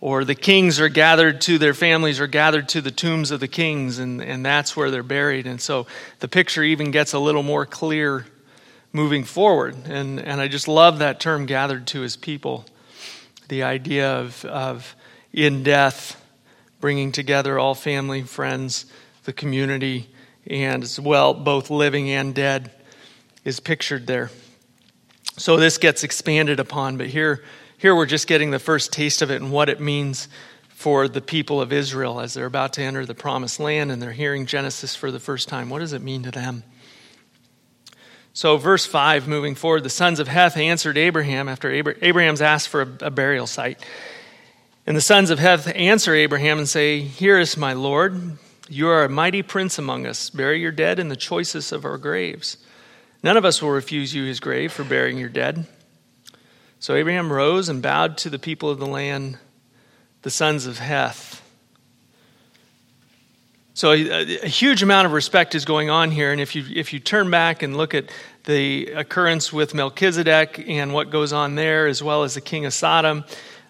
Or 0.00 0.24
the 0.24 0.34
kings 0.34 0.80
are 0.80 0.88
gathered 0.88 1.40
to 1.42 1.58
their 1.58 1.74
families, 1.74 2.20
or 2.20 2.26
gathered 2.26 2.68
to 2.70 2.80
the 2.80 2.90
tombs 2.90 3.30
of 3.30 3.40
the 3.40 3.48
kings, 3.48 3.98
and, 3.98 4.22
and 4.22 4.44
that's 4.44 4.76
where 4.76 4.90
they're 4.90 5.02
buried. 5.02 5.46
And 5.46 5.60
so 5.60 5.86
the 6.20 6.28
picture 6.28 6.62
even 6.62 6.90
gets 6.90 7.12
a 7.12 7.18
little 7.18 7.42
more 7.42 7.64
clear 7.64 8.26
moving 8.96 9.24
forward. 9.24 9.76
And, 9.86 10.18
and 10.18 10.40
I 10.40 10.48
just 10.48 10.66
love 10.66 10.98
that 10.98 11.20
term, 11.20 11.44
gathered 11.46 11.86
to 11.88 12.00
his 12.00 12.16
people. 12.16 12.64
The 13.48 13.62
idea 13.62 14.10
of, 14.16 14.44
of 14.46 14.96
in 15.32 15.62
death, 15.62 16.20
bringing 16.80 17.12
together 17.12 17.58
all 17.58 17.74
family, 17.74 18.22
friends, 18.22 18.86
the 19.24 19.34
community, 19.34 20.08
and 20.46 20.82
as 20.82 20.98
well, 20.98 21.34
both 21.34 21.70
living 21.70 22.10
and 22.10 22.34
dead 22.34 22.70
is 23.44 23.60
pictured 23.60 24.06
there. 24.06 24.30
So 25.36 25.58
this 25.58 25.76
gets 25.76 26.02
expanded 26.02 26.58
upon, 26.58 26.96
but 26.96 27.08
here, 27.08 27.44
here 27.76 27.94
we're 27.94 28.06
just 28.06 28.26
getting 28.26 28.50
the 28.50 28.58
first 28.58 28.92
taste 28.92 29.20
of 29.20 29.30
it 29.30 29.42
and 29.42 29.52
what 29.52 29.68
it 29.68 29.80
means 29.80 30.28
for 30.68 31.08
the 31.08 31.20
people 31.20 31.60
of 31.60 31.72
Israel 31.72 32.20
as 32.20 32.32
they're 32.32 32.46
about 32.46 32.72
to 32.74 32.82
enter 32.82 33.04
the 33.04 33.14
promised 33.14 33.60
land 33.60 33.92
and 33.92 34.00
they're 34.00 34.12
hearing 34.12 34.46
Genesis 34.46 34.96
for 34.96 35.10
the 35.10 35.20
first 35.20 35.48
time. 35.48 35.68
What 35.68 35.80
does 35.80 35.92
it 35.92 36.02
mean 36.02 36.22
to 36.22 36.30
them? 36.30 36.62
So, 38.36 38.58
verse 38.58 38.84
5, 38.84 39.26
moving 39.26 39.54
forward, 39.54 39.82
the 39.82 39.88
sons 39.88 40.20
of 40.20 40.28
Heth 40.28 40.58
answered 40.58 40.98
Abraham 40.98 41.48
after 41.48 41.70
Abraham's 41.72 42.42
asked 42.42 42.68
for 42.68 42.82
a, 42.82 43.06
a 43.06 43.10
burial 43.10 43.46
site. 43.46 43.82
And 44.86 44.94
the 44.94 45.00
sons 45.00 45.30
of 45.30 45.38
Heth 45.38 45.74
answer 45.74 46.14
Abraham 46.14 46.58
and 46.58 46.68
say, 46.68 47.00
Here 47.00 47.38
is 47.38 47.56
my 47.56 47.72
Lord. 47.72 48.36
You 48.68 48.88
are 48.88 49.04
a 49.04 49.08
mighty 49.08 49.40
prince 49.40 49.78
among 49.78 50.06
us. 50.06 50.28
Bury 50.28 50.60
your 50.60 50.70
dead 50.70 50.98
in 50.98 51.08
the 51.08 51.16
choicest 51.16 51.72
of 51.72 51.86
our 51.86 51.96
graves. 51.96 52.58
None 53.22 53.38
of 53.38 53.46
us 53.46 53.62
will 53.62 53.70
refuse 53.70 54.14
you 54.14 54.24
his 54.24 54.38
grave 54.38 54.70
for 54.70 54.84
burying 54.84 55.16
your 55.16 55.30
dead. 55.30 55.66
So 56.78 56.94
Abraham 56.94 57.32
rose 57.32 57.70
and 57.70 57.80
bowed 57.80 58.18
to 58.18 58.28
the 58.28 58.38
people 58.38 58.68
of 58.68 58.78
the 58.78 58.86
land, 58.86 59.38
the 60.20 60.30
sons 60.30 60.66
of 60.66 60.78
Heth. 60.78 61.42
So 63.76 63.92
a, 63.92 64.38
a, 64.38 64.48
huge 64.48 64.82
amount 64.82 65.04
of 65.04 65.12
respect 65.12 65.54
is 65.54 65.66
going 65.66 65.90
on 65.90 66.10
here, 66.10 66.32
and 66.32 66.40
if 66.40 66.54
you 66.54 66.64
if 66.74 66.94
you 66.94 66.98
turn 66.98 67.30
back 67.30 67.62
and 67.62 67.76
look 67.76 67.92
at 67.92 68.06
the 68.44 68.86
occurrence 68.92 69.52
with 69.52 69.74
Melchizedek 69.74 70.64
and 70.66 70.94
what 70.94 71.10
goes 71.10 71.34
on 71.34 71.56
there, 71.56 71.86
as 71.86 72.02
well 72.02 72.22
as 72.22 72.32
the 72.32 72.40
king 72.40 72.64
of 72.64 72.72
Sodom, 72.72 73.22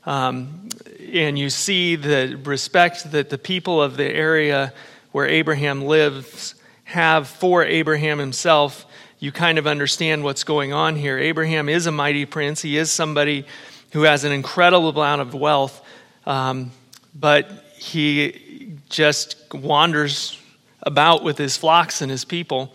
um, 0.04 0.68
and 1.12 1.36
you 1.36 1.50
see 1.50 1.96
the 1.96 2.40
respect 2.44 3.10
that 3.10 3.30
the 3.30 3.36
people 3.36 3.82
of 3.82 3.96
the 3.96 4.04
area 4.04 4.72
where 5.10 5.26
Abraham 5.26 5.82
lives 5.82 6.54
have 6.84 7.26
for 7.26 7.64
Abraham 7.64 8.20
himself, 8.20 8.86
you 9.18 9.32
kind 9.32 9.58
of 9.58 9.66
understand 9.66 10.22
what's 10.22 10.44
going 10.44 10.72
on 10.72 10.94
here. 10.94 11.18
Abraham 11.18 11.68
is 11.68 11.86
a 11.86 11.92
mighty 11.92 12.26
prince, 12.26 12.62
he 12.62 12.76
is 12.76 12.92
somebody 12.92 13.44
who 13.90 14.02
has 14.02 14.22
an 14.22 14.30
incredible 14.30 14.90
amount 14.90 15.22
of 15.22 15.34
wealth, 15.34 15.84
um, 16.26 16.70
but 17.12 17.50
he 17.76 18.45
just 18.88 19.36
wanders 19.52 20.40
about 20.82 21.22
with 21.22 21.38
his 21.38 21.56
flocks 21.56 22.02
and 22.02 22.10
his 22.10 22.24
people 22.24 22.72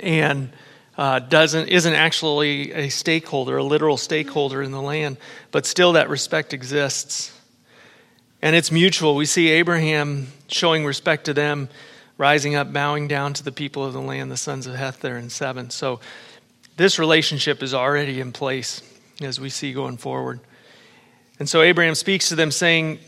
and 0.00 0.50
uh, 0.96 1.20
doesn't 1.20 1.68
isn't 1.68 1.94
actually 1.94 2.72
a 2.72 2.88
stakeholder, 2.88 3.58
a 3.58 3.64
literal 3.64 3.96
stakeholder 3.96 4.62
in 4.62 4.72
the 4.72 4.82
land, 4.82 5.16
but 5.52 5.64
still 5.64 5.92
that 5.92 6.08
respect 6.08 6.52
exists. 6.52 7.32
And 8.42 8.54
it's 8.54 8.70
mutual. 8.70 9.14
We 9.14 9.26
see 9.26 9.48
Abraham 9.48 10.28
showing 10.48 10.84
respect 10.84 11.24
to 11.26 11.34
them 11.34 11.68
rising 12.18 12.56
up, 12.56 12.72
bowing 12.72 13.06
down 13.08 13.32
to 13.32 13.44
the 13.44 13.52
people 13.52 13.84
of 13.84 13.92
the 13.92 14.00
land, 14.00 14.30
the 14.30 14.36
sons 14.36 14.66
of 14.66 14.74
Heth 14.74 15.00
there 15.00 15.16
in 15.16 15.30
7. 15.30 15.70
So 15.70 16.00
this 16.76 16.98
relationship 16.98 17.62
is 17.62 17.72
already 17.72 18.20
in 18.20 18.32
place 18.32 18.82
as 19.20 19.40
we 19.40 19.48
see 19.48 19.72
going 19.72 19.96
forward. 19.96 20.40
And 21.38 21.48
so 21.48 21.62
Abraham 21.62 21.94
speaks 21.94 22.28
to 22.28 22.34
them, 22.34 22.50
saying, 22.50 22.98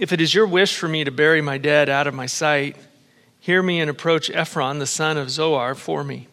If 0.00 0.14
it 0.14 0.20
is 0.22 0.32
your 0.32 0.46
wish 0.46 0.78
for 0.78 0.88
me 0.88 1.04
to 1.04 1.10
bury 1.10 1.42
my 1.42 1.58
dead 1.58 1.90
out 1.90 2.06
of 2.06 2.14
my 2.14 2.24
sight, 2.24 2.74
hear 3.38 3.62
me 3.62 3.80
and 3.80 3.90
approach 3.90 4.30
Ephron, 4.30 4.78
the 4.78 4.86
son 4.86 5.18
of 5.18 5.30
Zohar, 5.30 5.74
for 5.74 6.02
me, 6.02 6.26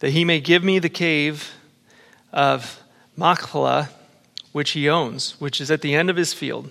that 0.00 0.10
he 0.10 0.24
may 0.24 0.40
give 0.40 0.64
me 0.64 0.80
the 0.80 0.88
cave 0.88 1.52
of 2.32 2.82
Machpelah, 3.16 3.90
which 4.50 4.72
he 4.72 4.88
owns, 4.88 5.40
which 5.40 5.60
is 5.60 5.70
at 5.70 5.82
the 5.82 5.94
end 5.94 6.10
of 6.10 6.16
his 6.16 6.34
field. 6.34 6.68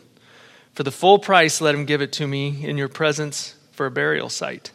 For 0.74 0.84
the 0.84 0.92
full 0.92 1.20
price, 1.20 1.62
let 1.62 1.74
him 1.74 1.86
give 1.86 2.02
it 2.02 2.12
to 2.14 2.28
me 2.28 2.66
in 2.66 2.78
your 2.78 2.90
presence 2.90 3.56
for 3.72 3.86
a 3.86 3.92
burial 3.92 4.28
site. 4.28 4.72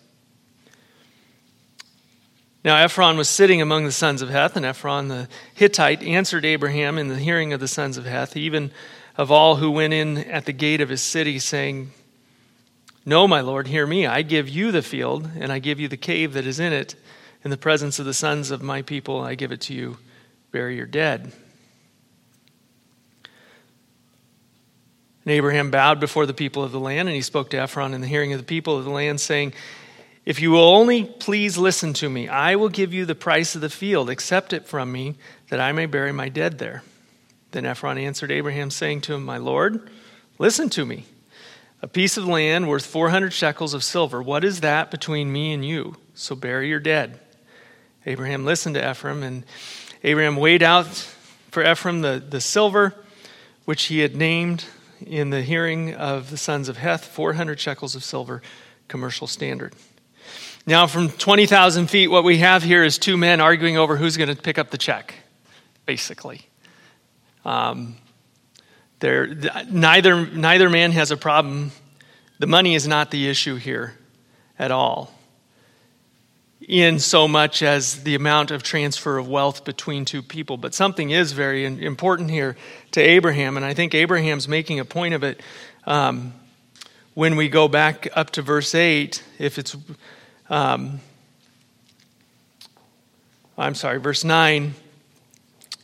Now, 2.64 2.78
Ephron 2.78 3.18
was 3.18 3.28
sitting 3.28 3.60
among 3.60 3.84
the 3.84 3.92
sons 3.92 4.22
of 4.22 4.30
Heth, 4.30 4.56
and 4.56 4.64
Ephron 4.64 5.08
the 5.08 5.28
Hittite 5.52 6.02
answered 6.02 6.46
Abraham 6.46 6.96
in 6.96 7.08
the 7.08 7.18
hearing 7.18 7.52
of 7.52 7.60
the 7.60 7.68
sons 7.68 7.98
of 7.98 8.06
Heth, 8.06 8.34
even 8.34 8.70
of 9.16 9.30
all 9.30 9.56
who 9.56 9.70
went 9.70 9.92
in 9.92 10.18
at 10.18 10.46
the 10.46 10.52
gate 10.52 10.80
of 10.80 10.88
his 10.88 11.02
city, 11.02 11.38
saying, 11.38 11.90
No, 13.04 13.28
my 13.28 13.40
Lord, 13.40 13.68
hear 13.68 13.86
me. 13.86 14.06
I 14.06 14.22
give 14.22 14.48
you 14.48 14.72
the 14.72 14.82
field, 14.82 15.28
and 15.38 15.52
I 15.52 15.58
give 15.58 15.78
you 15.78 15.88
the 15.88 15.96
cave 15.96 16.32
that 16.32 16.46
is 16.46 16.60
in 16.60 16.72
it. 16.72 16.94
In 17.44 17.50
the 17.50 17.56
presence 17.56 17.98
of 17.98 18.06
the 18.06 18.14
sons 18.14 18.50
of 18.50 18.62
my 18.62 18.82
people, 18.82 19.20
I 19.20 19.34
give 19.34 19.52
it 19.52 19.60
to 19.62 19.74
you. 19.74 19.98
Bury 20.50 20.76
your 20.76 20.86
dead. 20.86 21.32
And 25.24 25.32
Abraham 25.32 25.70
bowed 25.70 26.00
before 26.00 26.26
the 26.26 26.34
people 26.34 26.62
of 26.62 26.72
the 26.72 26.80
land, 26.80 27.08
and 27.08 27.14
he 27.14 27.22
spoke 27.22 27.50
to 27.50 27.58
Ephron 27.58 27.94
in 27.94 28.00
the 28.00 28.06
hearing 28.06 28.32
of 28.32 28.38
the 28.38 28.44
people 28.44 28.76
of 28.76 28.84
the 28.84 28.90
land, 28.90 29.20
saying, 29.20 29.54
if 30.24 30.40
you 30.40 30.50
will 30.50 30.60
only 30.60 31.04
please 31.04 31.58
listen 31.58 31.92
to 31.94 32.08
me, 32.08 32.28
I 32.28 32.56
will 32.56 32.70
give 32.70 32.94
you 32.94 33.04
the 33.04 33.14
price 33.14 33.54
of 33.54 33.60
the 33.60 33.68
field. 33.68 34.08
Accept 34.08 34.52
it 34.54 34.66
from 34.66 34.90
me, 34.90 35.16
that 35.48 35.60
I 35.60 35.72
may 35.72 35.86
bury 35.86 36.12
my 36.12 36.30
dead 36.30 36.58
there. 36.58 36.82
Then 37.54 37.66
Ephron 37.66 37.98
answered 37.98 38.32
Abraham, 38.32 38.68
saying 38.68 39.02
to 39.02 39.14
him, 39.14 39.24
My 39.24 39.36
Lord, 39.36 39.88
listen 40.40 40.68
to 40.70 40.84
me. 40.84 41.04
A 41.82 41.86
piece 41.86 42.16
of 42.16 42.26
land 42.26 42.68
worth 42.68 42.84
400 42.84 43.32
shekels 43.32 43.74
of 43.74 43.84
silver. 43.84 44.20
What 44.20 44.42
is 44.42 44.62
that 44.62 44.90
between 44.90 45.32
me 45.32 45.52
and 45.52 45.64
you? 45.64 45.94
So 46.14 46.34
bury 46.34 46.68
your 46.68 46.80
dead. 46.80 47.20
Abraham 48.06 48.44
listened 48.44 48.74
to 48.74 48.84
Ephron, 48.84 49.22
and 49.22 49.44
Abraham 50.02 50.34
weighed 50.34 50.64
out 50.64 50.88
for 51.52 51.62
Ephron 51.62 52.00
the, 52.00 52.20
the 52.28 52.40
silver, 52.40 52.92
which 53.66 53.84
he 53.84 54.00
had 54.00 54.16
named 54.16 54.64
in 55.06 55.30
the 55.30 55.42
hearing 55.42 55.94
of 55.94 56.30
the 56.30 56.36
sons 56.36 56.68
of 56.68 56.78
Heth, 56.78 57.04
400 57.04 57.60
shekels 57.60 57.94
of 57.94 58.02
silver, 58.02 58.42
commercial 58.88 59.28
standard. 59.28 59.74
Now, 60.66 60.88
from 60.88 61.08
20,000 61.08 61.86
feet, 61.86 62.08
what 62.08 62.24
we 62.24 62.38
have 62.38 62.64
here 62.64 62.82
is 62.82 62.98
two 62.98 63.16
men 63.16 63.40
arguing 63.40 63.76
over 63.76 63.96
who's 63.96 64.16
going 64.16 64.34
to 64.34 64.42
pick 64.42 64.58
up 64.58 64.70
the 64.70 64.78
check, 64.78 65.14
basically. 65.86 66.48
Um, 67.44 67.96
neither, 69.02 70.26
neither 70.26 70.70
man 70.70 70.92
has 70.92 71.10
a 71.10 71.16
problem. 71.16 71.72
The 72.38 72.46
money 72.46 72.74
is 72.74 72.88
not 72.88 73.10
the 73.10 73.28
issue 73.28 73.56
here 73.56 73.94
at 74.58 74.70
all, 74.70 75.12
in 76.60 76.98
so 76.98 77.28
much 77.28 77.62
as 77.62 78.04
the 78.04 78.14
amount 78.14 78.50
of 78.50 78.62
transfer 78.62 79.18
of 79.18 79.28
wealth 79.28 79.64
between 79.64 80.04
two 80.04 80.22
people. 80.22 80.56
But 80.56 80.74
something 80.74 81.10
is 81.10 81.32
very 81.32 81.64
important 81.64 82.30
here 82.30 82.56
to 82.92 83.00
Abraham, 83.00 83.56
and 83.56 83.64
I 83.64 83.74
think 83.74 83.94
Abraham's 83.94 84.48
making 84.48 84.80
a 84.80 84.84
point 84.84 85.14
of 85.14 85.22
it. 85.22 85.40
Um, 85.86 86.32
when 87.14 87.36
we 87.36 87.48
go 87.48 87.68
back 87.68 88.08
up 88.14 88.30
to 88.30 88.42
verse 88.42 88.74
8, 88.74 89.22
if 89.38 89.58
it's 89.58 89.76
um, 90.50 91.00
I'm 93.56 93.74
sorry, 93.76 94.00
verse 94.00 94.24
9, 94.24 94.74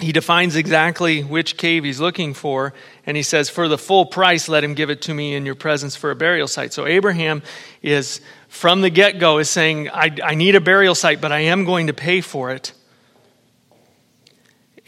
he 0.00 0.12
defines 0.12 0.56
exactly 0.56 1.22
which 1.22 1.56
cave 1.56 1.84
he's 1.84 2.00
looking 2.00 2.34
for, 2.34 2.72
and 3.06 3.16
he 3.16 3.22
says, 3.22 3.50
For 3.50 3.68
the 3.68 3.78
full 3.78 4.06
price, 4.06 4.48
let 4.48 4.64
him 4.64 4.74
give 4.74 4.90
it 4.90 5.02
to 5.02 5.14
me 5.14 5.34
in 5.34 5.46
your 5.46 5.54
presence 5.54 5.96
for 5.96 6.10
a 6.10 6.16
burial 6.16 6.48
site. 6.48 6.72
So 6.72 6.86
Abraham 6.86 7.42
is, 7.82 8.20
from 8.48 8.80
the 8.80 8.90
get 8.90 9.18
go, 9.18 9.38
is 9.38 9.50
saying, 9.50 9.88
I, 9.90 10.10
I 10.22 10.34
need 10.34 10.54
a 10.54 10.60
burial 10.60 10.94
site, 10.94 11.20
but 11.20 11.32
I 11.32 11.40
am 11.40 11.64
going 11.64 11.86
to 11.88 11.92
pay 11.92 12.20
for 12.20 12.50
it. 12.50 12.72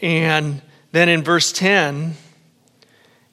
And 0.01 0.61
then 0.91 1.09
in 1.09 1.23
verse 1.23 1.51
10, 1.51 2.15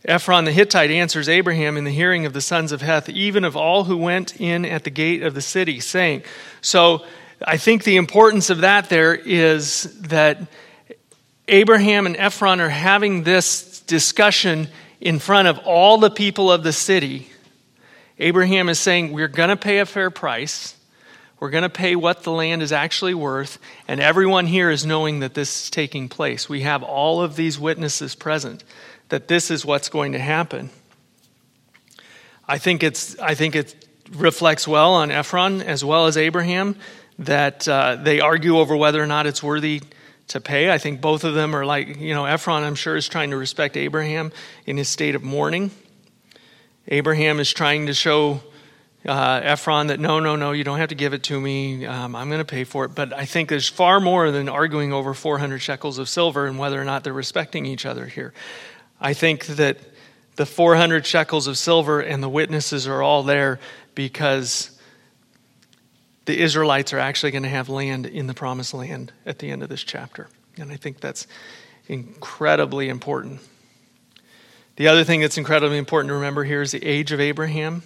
Ephron 0.05 0.45
the 0.45 0.53
Hittite 0.53 0.91
answers 0.91 1.29
Abraham 1.29 1.77
in 1.77 1.85
the 1.85 1.91
hearing 1.91 2.25
of 2.25 2.33
the 2.33 2.41
sons 2.41 2.73
of 2.73 2.81
Heth, 2.81 3.09
even 3.09 3.45
of 3.45 3.57
all 3.57 3.85
who 3.85 3.97
went 3.97 4.41
in 4.41 4.65
at 4.65 4.85
the 4.85 4.91
gate 4.91 5.23
of 5.23 5.35
the 5.35 5.43
city, 5.43 5.79
saying, 5.81 6.23
So 6.63 7.05
I 7.45 7.57
think 7.57 7.85
the 7.85 7.97
importance 7.97 8.51
of 8.51 8.63
that 8.63 8.89
there 8.89 9.15
is 9.15 9.95
that 10.01 10.41
Abraham 11.51 12.07
and 12.07 12.17
Ephron 12.17 12.61
are 12.61 12.69
having 12.69 13.25
this 13.25 13.81
discussion 13.81 14.69
in 15.01 15.19
front 15.19 15.49
of 15.49 15.59
all 15.59 15.99
the 15.99 16.11
people 16.11 16.51
of 16.51 16.63
the 16.63 16.73
city. 16.73 17.29
Abraham 18.21 18.69
is 18.69 18.79
saying, 18.79 19.13
We're 19.13 19.29
going 19.29 19.49
to 19.49 19.57
pay 19.57 19.81
a 19.81 19.87
fair 19.87 20.11
price. 20.11 20.77
We're 21.41 21.51
going 21.51 21.63
to 21.63 21.69
pay 21.69 21.97
what 21.97 22.23
the 22.23 22.31
land 22.31 22.63
is 22.63 22.71
actually 22.71 23.15
worth. 23.15 23.59
And 23.89 23.99
everyone 23.99 24.47
here 24.47 24.71
is 24.71 24.87
knowing 24.87 25.21
that 25.21 25.35
this 25.35 25.65
is 25.65 25.71
taking 25.71 26.09
place. 26.09 26.49
We 26.49 26.61
have 26.61 26.85
all 26.85 27.21
of 27.21 27.35
these 27.35 27.59
witnesses 27.59 28.15
present 28.15 28.63
that 29.09 29.27
this 29.27 29.51
is 29.51 29.65
what's 29.65 29.89
going 29.89 30.13
to 30.13 30.19
happen. 30.21 30.71
I 32.47 32.59
think, 32.59 32.85
it's, 32.85 33.19
I 33.19 33.35
think 33.35 33.57
it 33.57 33.75
reflects 34.13 34.69
well 34.69 34.95
on 34.95 35.11
Ephron 35.11 35.63
as 35.63 35.85
well 35.85 36.07
as 36.07 36.17
Abraham 36.17 36.77
that 37.19 37.67
uh, 37.67 37.97
they 37.97 38.21
argue 38.21 38.59
over 38.59 38.77
whether 38.77 39.03
or 39.03 39.07
not 39.07 39.27
it's 39.27 39.43
worthy 39.43 39.81
to 40.31 40.41
pay. 40.41 40.71
I 40.71 40.79
think 40.79 41.01
both 41.01 41.25
of 41.25 41.35
them 41.35 41.55
are 41.55 41.67
like, 41.67 41.99
you 41.99 42.15
know, 42.15 42.25
Ephron, 42.25 42.63
I'm 42.63 42.75
sure, 42.75 42.97
is 42.97 43.09
trying 43.09 43.31
to 43.31 43.37
respect 43.37 43.77
Abraham 43.77 44.33
in 44.65 44.77
his 44.77 44.89
state 44.89 45.15
of 45.15 45.23
mourning. 45.23 45.71
Abraham 46.89 47.41
is 47.41 47.53
trying 47.53 47.87
to 47.87 47.95
show 47.95 48.41
uh, 49.07 49.41
Ephron 49.43 49.89
that 49.89 49.99
no, 49.99 50.21
no, 50.21 50.37
no, 50.37 50.53
you 50.53 50.63
don't 50.63 50.79
have 50.79 50.91
to 50.91 50.95
give 50.95 51.15
it 51.15 51.25
to 51.25 51.41
me. 51.41 51.85
Um, 51.85 52.15
I'm 52.15 52.29
going 52.29 52.41
to 52.41 52.45
pay 52.45 52.65
for 52.65 52.85
it. 52.85 52.95
But 52.95 53.13
I 53.13 53.25
think 53.25 53.49
there's 53.49 53.69
far 53.69 53.99
more 53.99 54.31
than 54.31 54.49
arguing 54.49 54.93
over 54.93 55.15
400 55.15 55.59
shekels 55.59 55.99
of 55.99 56.09
silver 56.09 56.47
and 56.47 56.59
whether 56.59 56.81
or 56.81 56.85
not 56.85 57.03
they're 57.03 57.13
respecting 57.13 57.67
each 57.67 57.85
other 57.85 58.07
here. 58.07 58.33
I 59.01 59.15
think 59.15 59.47
that 59.47 59.79
the 60.37 60.47
400 60.47 61.07
shekels 61.07 61.49
of 61.49 61.59
silver 61.59 62.01
and 62.01 62.23
the 62.23 62.29
witnesses 62.29 62.87
are 62.87 63.03
all 63.03 63.23
there 63.25 63.59
because 63.95 64.79
the 66.27 66.39
Israelites 66.39 66.93
are 66.93 66.99
actually 66.99 67.33
going 67.33 67.43
to 67.43 67.49
have 67.49 67.69
land 67.69 68.07
in 68.07 68.27
the 68.27 68.35
promised 68.35 68.75
land 68.75 69.13
at 69.27 69.39
the 69.39 69.51
end 69.51 69.63
of 69.63 69.69
this 69.69 69.83
chapter. 69.83 70.29
And 70.59 70.71
I 70.71 70.77
think 70.77 71.01
that's 71.01 71.27
incredibly 71.89 72.89
important. 72.89 73.41
The 74.77 74.89
other 74.89 75.05
thing 75.05 75.21
that's 75.21 75.39
incredibly 75.39 75.79
important 75.79 76.11
to 76.11 76.15
remember 76.15 76.45
here 76.45 76.63
is 76.63 76.73
the 76.73 76.85
age 76.85 77.13
of 77.13 77.21
Abraham. 77.21 77.83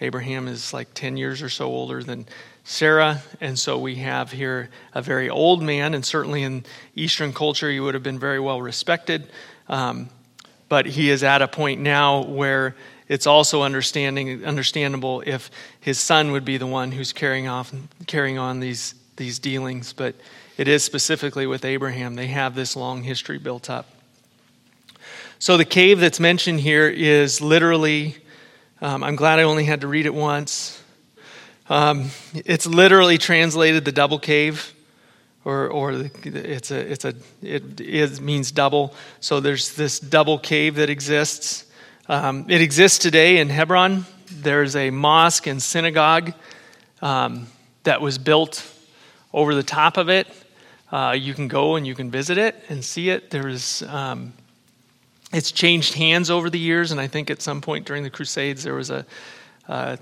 Abraham 0.00 0.48
is 0.48 0.72
like 0.72 0.94
10 0.94 1.16
years 1.16 1.42
or 1.42 1.48
so 1.48 1.66
older 1.66 2.02
than 2.02 2.26
Sarah, 2.64 3.22
and 3.40 3.58
so 3.58 3.78
we 3.78 3.96
have 3.96 4.32
here 4.32 4.70
a 4.94 5.02
very 5.02 5.28
old 5.28 5.62
man, 5.62 5.94
and 5.94 6.04
certainly 6.04 6.42
in 6.42 6.64
Eastern 6.94 7.32
culture, 7.32 7.70
he 7.70 7.80
would 7.80 7.94
have 7.94 8.02
been 8.02 8.18
very 8.18 8.40
well 8.40 8.62
respected. 8.62 9.28
Um, 9.68 10.08
but 10.68 10.86
he 10.86 11.10
is 11.10 11.22
at 11.22 11.42
a 11.42 11.48
point 11.48 11.80
now 11.80 12.22
where 12.22 12.74
it's 13.12 13.26
also 13.26 13.62
understanding 13.62 14.42
understandable 14.44 15.22
if 15.26 15.50
his 15.80 15.98
son 15.98 16.32
would 16.32 16.46
be 16.46 16.56
the 16.56 16.66
one 16.66 16.92
who's 16.92 17.12
carrying 17.12 17.46
off 17.46 17.70
carrying 18.06 18.38
on 18.38 18.60
these 18.60 18.94
these 19.16 19.38
dealings 19.38 19.92
but 19.92 20.14
it 20.56 20.66
is 20.66 20.82
specifically 20.82 21.46
with 21.46 21.64
Abraham 21.64 22.14
they 22.14 22.28
have 22.28 22.54
this 22.54 22.74
long 22.74 23.02
history 23.02 23.38
built 23.38 23.68
up 23.68 23.86
so 25.38 25.56
the 25.56 25.64
cave 25.66 26.00
that's 26.00 26.20
mentioned 26.20 26.60
here 26.60 26.88
is 26.88 27.40
literally 27.40 28.16
um, 28.80 29.04
I'm 29.04 29.16
glad 29.16 29.38
I 29.38 29.42
only 29.42 29.64
had 29.64 29.82
to 29.82 29.86
read 29.86 30.06
it 30.06 30.14
once 30.14 30.82
um, 31.68 32.10
it's 32.34 32.66
literally 32.66 33.18
translated 33.18 33.84
the 33.84 33.92
double 33.92 34.18
cave 34.18 34.74
or, 35.44 35.68
or 35.68 36.08
it's 36.24 36.70
a, 36.70 36.92
it's 36.92 37.04
a, 37.04 37.14
it 37.42 37.80
is, 37.80 38.20
means 38.20 38.52
double. 38.52 38.94
So 39.18 39.40
there's 39.40 39.74
this 39.74 39.98
double 39.98 40.38
cave 40.38 40.76
that 40.76 40.88
exists. 40.88 41.64
Um, 42.12 42.44
it 42.50 42.60
exists 42.60 42.98
today 42.98 43.38
in 43.38 43.48
Hebron. 43.48 44.04
There's 44.30 44.76
a 44.76 44.90
mosque 44.90 45.46
and 45.46 45.62
synagogue 45.62 46.34
um, 47.00 47.46
that 47.84 48.02
was 48.02 48.18
built 48.18 48.70
over 49.32 49.54
the 49.54 49.62
top 49.62 49.96
of 49.96 50.10
it. 50.10 50.26
Uh, 50.90 51.16
you 51.18 51.32
can 51.32 51.48
go 51.48 51.76
and 51.76 51.86
you 51.86 51.94
can 51.94 52.10
visit 52.10 52.36
it 52.36 52.54
and 52.68 52.84
see 52.84 53.08
it. 53.08 53.30
There's, 53.30 53.80
um, 53.84 54.34
it's 55.32 55.52
changed 55.52 55.94
hands 55.94 56.28
over 56.28 56.50
the 56.50 56.58
years, 56.58 56.92
and 56.92 57.00
I 57.00 57.06
think 57.06 57.30
at 57.30 57.40
some 57.40 57.62
point 57.62 57.86
during 57.86 58.02
the 58.02 58.10
Crusades 58.10 58.62
there 58.62 58.74
was 58.74 58.90
a, 58.90 59.06
a 59.68 59.98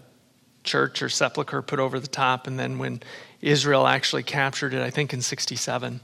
church 0.65 1.03
or 1.03 1.09
sepulcher 1.09 1.63
put 1.63 1.79
over 1.79 2.01
the 2.01 2.09
top, 2.09 2.49
and 2.49 2.59
then 2.59 2.79
when 2.79 3.05
Israel 3.41 3.87
actually 3.87 4.25
captured 4.25 4.75
it, 4.75 4.83
I 4.83 4.91
think 4.91 5.13
in 5.13 5.23
67. 5.23 6.01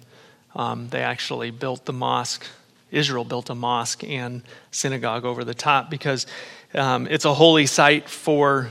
Um, 0.54 0.88
they 0.88 1.00
actually 1.00 1.50
built 1.50 1.84
the 1.84 1.92
mosque. 1.92 2.46
Israel 2.90 3.24
built 3.24 3.50
a 3.50 3.54
mosque 3.54 4.04
and 4.04 4.42
synagogue 4.70 5.24
over 5.24 5.44
the 5.44 5.54
top 5.54 5.90
because 5.90 6.26
um, 6.74 7.06
it's 7.08 7.24
a 7.24 7.34
holy 7.34 7.66
site 7.66 8.08
for 8.08 8.70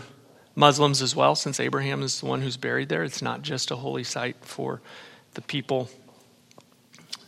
Muslims 0.55 1.01
as 1.01 1.15
well, 1.15 1.35
since 1.35 1.59
Abraham 1.59 2.01
is 2.01 2.21
the 2.21 2.25
one 2.25 2.41
who's 2.41 2.57
buried 2.57 2.89
there. 2.89 3.03
It's 3.03 3.21
not 3.21 3.41
just 3.41 3.71
a 3.71 3.75
holy 3.75 4.03
site 4.03 4.37
for 4.41 4.81
the 5.33 5.41
people 5.41 5.89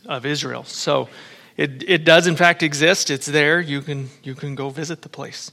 of 0.06 0.24
Israel. 0.24 0.64
So 0.64 1.08
it, 1.56 1.84
it 1.86 2.04
does, 2.04 2.26
in 2.26 2.36
fact, 2.36 2.62
exist. 2.62 3.10
It's 3.10 3.26
there. 3.26 3.60
You 3.60 3.82
can, 3.82 4.08
you 4.22 4.34
can 4.34 4.54
go 4.54 4.70
visit 4.70 5.02
the 5.02 5.08
place. 5.08 5.52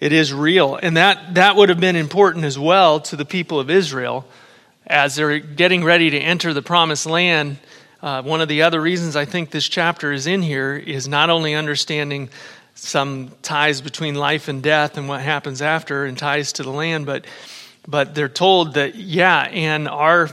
It 0.00 0.12
is 0.12 0.32
real. 0.32 0.74
And 0.74 0.96
that, 0.96 1.34
that 1.34 1.54
would 1.54 1.68
have 1.68 1.78
been 1.78 1.94
important 1.94 2.44
as 2.44 2.58
well 2.58 2.98
to 3.00 3.14
the 3.14 3.24
people 3.24 3.60
of 3.60 3.70
Israel 3.70 4.26
as 4.86 5.14
they're 5.14 5.38
getting 5.38 5.84
ready 5.84 6.10
to 6.10 6.18
enter 6.18 6.52
the 6.52 6.62
promised 6.62 7.06
land, 7.06 7.58
uh, 8.02 8.20
one 8.22 8.40
of 8.40 8.48
the 8.48 8.62
other 8.62 8.80
reasons 8.80 9.14
I 9.14 9.24
think 9.24 9.50
this 9.50 9.68
chapter 9.68 10.10
is 10.10 10.26
in 10.26 10.42
here 10.42 10.74
is 10.74 11.06
not 11.06 11.30
only 11.30 11.54
understanding 11.54 12.30
some 12.74 13.30
ties 13.42 13.80
between 13.80 14.16
life 14.16 14.48
and 14.48 14.62
death 14.62 14.98
and 14.98 15.08
what 15.08 15.20
happens 15.20 15.62
after 15.62 16.04
and 16.04 16.18
ties 16.18 16.54
to 16.54 16.64
the 16.64 16.70
land, 16.70 17.06
but 17.06 17.26
but 17.86 18.14
they're 18.14 18.28
told 18.28 18.74
that 18.74 18.96
yeah, 18.96 19.42
and 19.42 19.88
our 19.88 20.28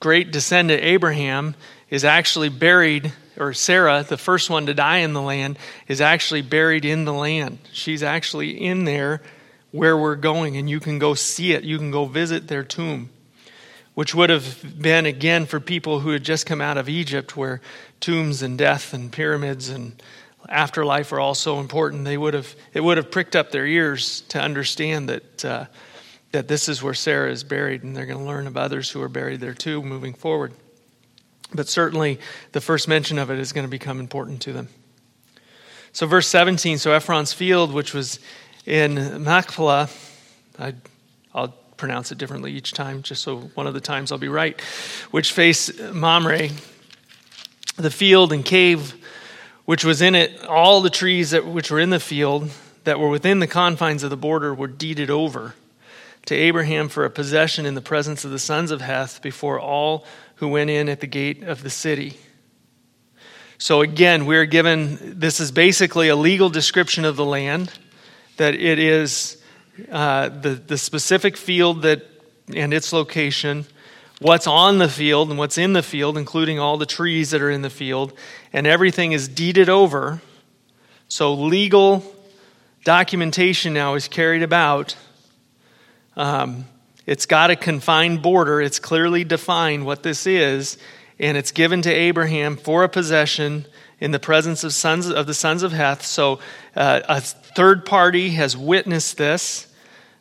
great 0.00 0.32
descendant 0.32 0.82
Abraham 0.82 1.54
is 1.88 2.04
actually 2.04 2.48
buried, 2.48 3.12
or 3.36 3.52
Sarah, 3.52 4.04
the 4.08 4.16
first 4.16 4.50
one 4.50 4.66
to 4.66 4.74
die 4.74 4.98
in 4.98 5.12
the 5.12 5.22
land, 5.22 5.58
is 5.86 6.00
actually 6.00 6.42
buried 6.42 6.84
in 6.84 7.04
the 7.04 7.12
land. 7.12 7.58
She's 7.72 8.02
actually 8.02 8.50
in 8.60 8.84
there 8.84 9.22
where 9.70 9.96
we're 9.96 10.16
going, 10.16 10.56
and 10.56 10.68
you 10.68 10.80
can 10.80 10.98
go 10.98 11.14
see 11.14 11.52
it. 11.52 11.64
You 11.64 11.78
can 11.78 11.90
go 11.90 12.06
visit 12.06 12.48
their 12.48 12.64
tomb 12.64 13.10
which 13.98 14.14
would 14.14 14.30
have 14.30 14.80
been 14.80 15.06
again 15.06 15.44
for 15.44 15.58
people 15.58 15.98
who 15.98 16.10
had 16.10 16.22
just 16.22 16.46
come 16.46 16.60
out 16.60 16.78
of 16.78 16.88
Egypt, 16.88 17.36
where 17.36 17.60
tombs 17.98 18.42
and 18.42 18.56
death 18.56 18.94
and 18.94 19.10
pyramids 19.10 19.70
and 19.70 20.00
afterlife 20.48 21.10
are 21.12 21.18
all 21.18 21.34
so 21.34 21.58
important. 21.58 22.04
They 22.04 22.16
would 22.16 22.32
have 22.32 22.54
it 22.72 22.80
would 22.80 22.96
have 22.96 23.10
pricked 23.10 23.34
up 23.34 23.50
their 23.50 23.66
ears 23.66 24.20
to 24.28 24.40
understand 24.40 25.08
that 25.08 25.44
uh, 25.44 25.66
that 26.30 26.46
this 26.46 26.68
is 26.68 26.80
where 26.80 26.94
Sarah 26.94 27.32
is 27.32 27.42
buried, 27.42 27.82
and 27.82 27.96
they're 27.96 28.06
going 28.06 28.20
to 28.20 28.24
learn 28.24 28.46
of 28.46 28.56
others 28.56 28.88
who 28.88 29.02
are 29.02 29.08
buried 29.08 29.40
there 29.40 29.52
too, 29.52 29.82
moving 29.82 30.14
forward. 30.14 30.52
But 31.52 31.66
certainly, 31.66 32.20
the 32.52 32.60
first 32.60 32.86
mention 32.86 33.18
of 33.18 33.32
it 33.32 33.40
is 33.40 33.52
going 33.52 33.66
to 33.66 33.68
become 33.68 33.98
important 33.98 34.40
to 34.42 34.52
them. 34.52 34.68
So, 35.90 36.06
verse 36.06 36.28
17 36.28 36.78
so 36.78 36.92
Ephron's 36.92 37.32
field, 37.32 37.74
which 37.74 37.94
was 37.94 38.20
in 38.64 39.24
Machpelah, 39.24 39.88
I, 40.56 40.74
I'll 41.34 41.52
pronounce 41.78 42.12
it 42.12 42.18
differently 42.18 42.52
each 42.52 42.72
time, 42.72 43.02
just 43.02 43.22
so 43.22 43.38
one 43.54 43.66
of 43.66 43.72
the 43.72 43.80
times 43.80 44.12
I'll 44.12 44.18
be 44.18 44.28
right, 44.28 44.60
which 45.10 45.32
face 45.32 45.80
Mamre, 45.80 46.50
the 47.76 47.90
field 47.90 48.32
and 48.32 48.44
cave 48.44 48.94
which 49.68 49.84
was 49.84 50.00
in 50.00 50.14
it, 50.14 50.42
all 50.46 50.80
the 50.80 50.88
trees 50.88 51.32
that, 51.32 51.44
which 51.44 51.70
were 51.70 51.78
in 51.78 51.90
the 51.90 52.00
field 52.00 52.50
that 52.84 52.98
were 52.98 53.10
within 53.10 53.38
the 53.38 53.46
confines 53.46 54.02
of 54.02 54.08
the 54.08 54.16
border 54.16 54.54
were 54.54 54.66
deeded 54.66 55.10
over 55.10 55.54
to 56.24 56.34
Abraham 56.34 56.88
for 56.88 57.04
a 57.04 57.10
possession 57.10 57.66
in 57.66 57.74
the 57.74 57.82
presence 57.82 58.24
of 58.24 58.30
the 58.30 58.38
sons 58.38 58.70
of 58.70 58.80
Heth 58.80 59.20
before 59.20 59.60
all 59.60 60.06
who 60.36 60.48
went 60.48 60.70
in 60.70 60.88
at 60.88 61.00
the 61.00 61.06
gate 61.06 61.42
of 61.42 61.62
the 61.62 61.68
city. 61.68 62.16
So 63.58 63.82
again, 63.82 64.24
we're 64.24 64.46
given 64.46 65.20
this 65.20 65.38
is 65.38 65.52
basically 65.52 66.08
a 66.08 66.16
legal 66.16 66.48
description 66.48 67.04
of 67.04 67.16
the 67.16 67.26
land, 67.26 67.70
that 68.38 68.54
it 68.54 68.78
is 68.78 69.36
uh, 69.90 70.28
the, 70.28 70.50
the 70.50 70.78
specific 70.78 71.36
field 71.36 71.82
that 71.82 72.02
and 72.54 72.72
its 72.72 72.92
location, 72.92 73.66
what's 74.20 74.46
on 74.46 74.78
the 74.78 74.88
field 74.88 75.30
and 75.30 75.38
what's 75.38 75.58
in 75.58 75.72
the 75.72 75.82
field, 75.82 76.16
including 76.16 76.58
all 76.58 76.76
the 76.76 76.86
trees 76.86 77.30
that 77.30 77.42
are 77.42 77.50
in 77.50 77.62
the 77.62 77.70
field, 77.70 78.12
and 78.52 78.66
everything 78.66 79.12
is 79.12 79.28
deeded 79.28 79.68
over. 79.68 80.20
So 81.08 81.34
legal 81.34 82.02
documentation 82.84 83.74
now 83.74 83.94
is 83.94 84.08
carried 84.08 84.42
about. 84.42 84.96
Um, 86.16 86.64
it's 87.06 87.26
got 87.26 87.50
a 87.50 87.56
confined 87.56 88.22
border. 88.22 88.60
It's 88.60 88.78
clearly 88.78 89.24
defined 89.24 89.86
what 89.86 90.02
this 90.02 90.26
is, 90.26 90.78
and 91.18 91.36
it's 91.36 91.52
given 91.52 91.82
to 91.82 91.90
Abraham 91.90 92.56
for 92.56 92.84
a 92.84 92.88
possession 92.88 93.66
in 94.00 94.10
the 94.10 94.18
presence 94.18 94.62
of 94.62 94.72
sons 94.72 95.08
of 95.08 95.26
the 95.26 95.34
sons 95.34 95.62
of 95.62 95.72
Heth. 95.72 96.04
So 96.04 96.38
uh, 96.76 97.00
a 97.08 97.20
third 97.20 97.84
party 97.84 98.30
has 98.30 98.56
witnessed 98.56 99.16
this 99.16 99.67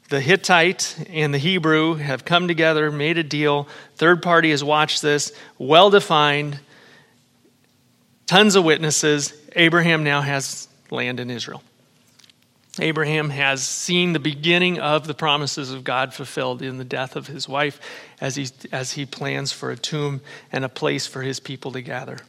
the 0.09 0.21
Hittite 0.21 1.05
and 1.09 1.33
the 1.33 1.37
Hebrew 1.37 1.95
have 1.95 2.23
come 2.23 2.47
together, 2.47 2.91
made 2.91 3.17
a 3.17 3.23
deal. 3.23 3.67
Third 3.95 4.21
party 4.21 4.51
has 4.51 4.63
watched 4.63 5.01
this, 5.01 5.31
well 5.57 5.89
defined, 5.89 6.59
tons 8.25 8.55
of 8.55 8.63
witnesses. 8.63 9.33
Abraham 9.55 10.03
now 10.03 10.21
has 10.21 10.67
land 10.91 11.19
in 11.19 11.29
Israel. 11.29 11.61
Abraham 12.79 13.31
has 13.31 13.67
seen 13.67 14.13
the 14.13 14.19
beginning 14.19 14.79
of 14.79 15.07
the 15.07 15.13
promises 15.13 15.71
of 15.71 15.83
God 15.83 16.13
fulfilled 16.13 16.61
in 16.61 16.77
the 16.77 16.85
death 16.85 17.15
of 17.15 17.27
his 17.27 17.49
wife 17.49 17.79
as 18.21 18.35
he, 18.35 18.47
as 18.71 18.91
he 18.91 19.05
plans 19.05 19.51
for 19.51 19.71
a 19.71 19.75
tomb 19.75 20.21
and 20.51 20.63
a 20.63 20.69
place 20.69 21.07
for 21.07 21.21
his 21.23 21.39
people 21.39 21.71
to 21.71 21.81
gather. 21.81 22.19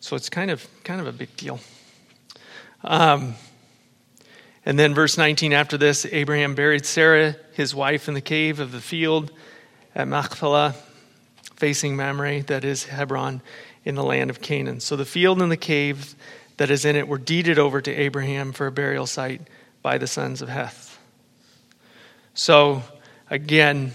So 0.00 0.14
it's 0.14 0.28
kind 0.28 0.50
of, 0.50 0.66
kind 0.84 1.00
of 1.00 1.06
a 1.06 1.12
big 1.12 1.34
deal. 1.36 1.58
Um, 2.84 3.34
and 4.66 4.76
then, 4.76 4.94
verse 4.94 5.16
19 5.16 5.52
after 5.52 5.78
this, 5.78 6.04
Abraham 6.10 6.56
buried 6.56 6.84
Sarah, 6.84 7.36
his 7.52 7.72
wife, 7.72 8.08
in 8.08 8.14
the 8.14 8.20
cave 8.20 8.58
of 8.58 8.72
the 8.72 8.80
field 8.80 9.30
at 9.94 10.08
Machpelah, 10.08 10.74
facing 11.54 11.94
Mamre, 11.94 12.42
that 12.42 12.64
is 12.64 12.84
Hebron, 12.84 13.42
in 13.84 13.94
the 13.94 14.02
land 14.02 14.28
of 14.28 14.40
Canaan. 14.40 14.80
So 14.80 14.96
the 14.96 15.04
field 15.04 15.40
and 15.40 15.52
the 15.52 15.56
cave 15.56 16.16
that 16.56 16.68
is 16.68 16.84
in 16.84 16.96
it 16.96 17.06
were 17.06 17.16
deeded 17.16 17.60
over 17.60 17.80
to 17.80 17.92
Abraham 17.92 18.52
for 18.52 18.66
a 18.66 18.72
burial 18.72 19.06
site 19.06 19.42
by 19.82 19.98
the 19.98 20.08
sons 20.08 20.42
of 20.42 20.48
Heth. 20.48 20.98
So, 22.34 22.82
again, 23.30 23.92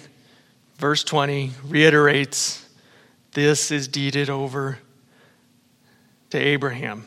verse 0.77 1.03
20 1.03 1.51
reiterates 1.67 2.65
this 3.33 3.71
is 3.71 3.89
deeded 3.89 4.29
over 4.29 4.79
to 6.29 6.37
Abraham. 6.37 7.05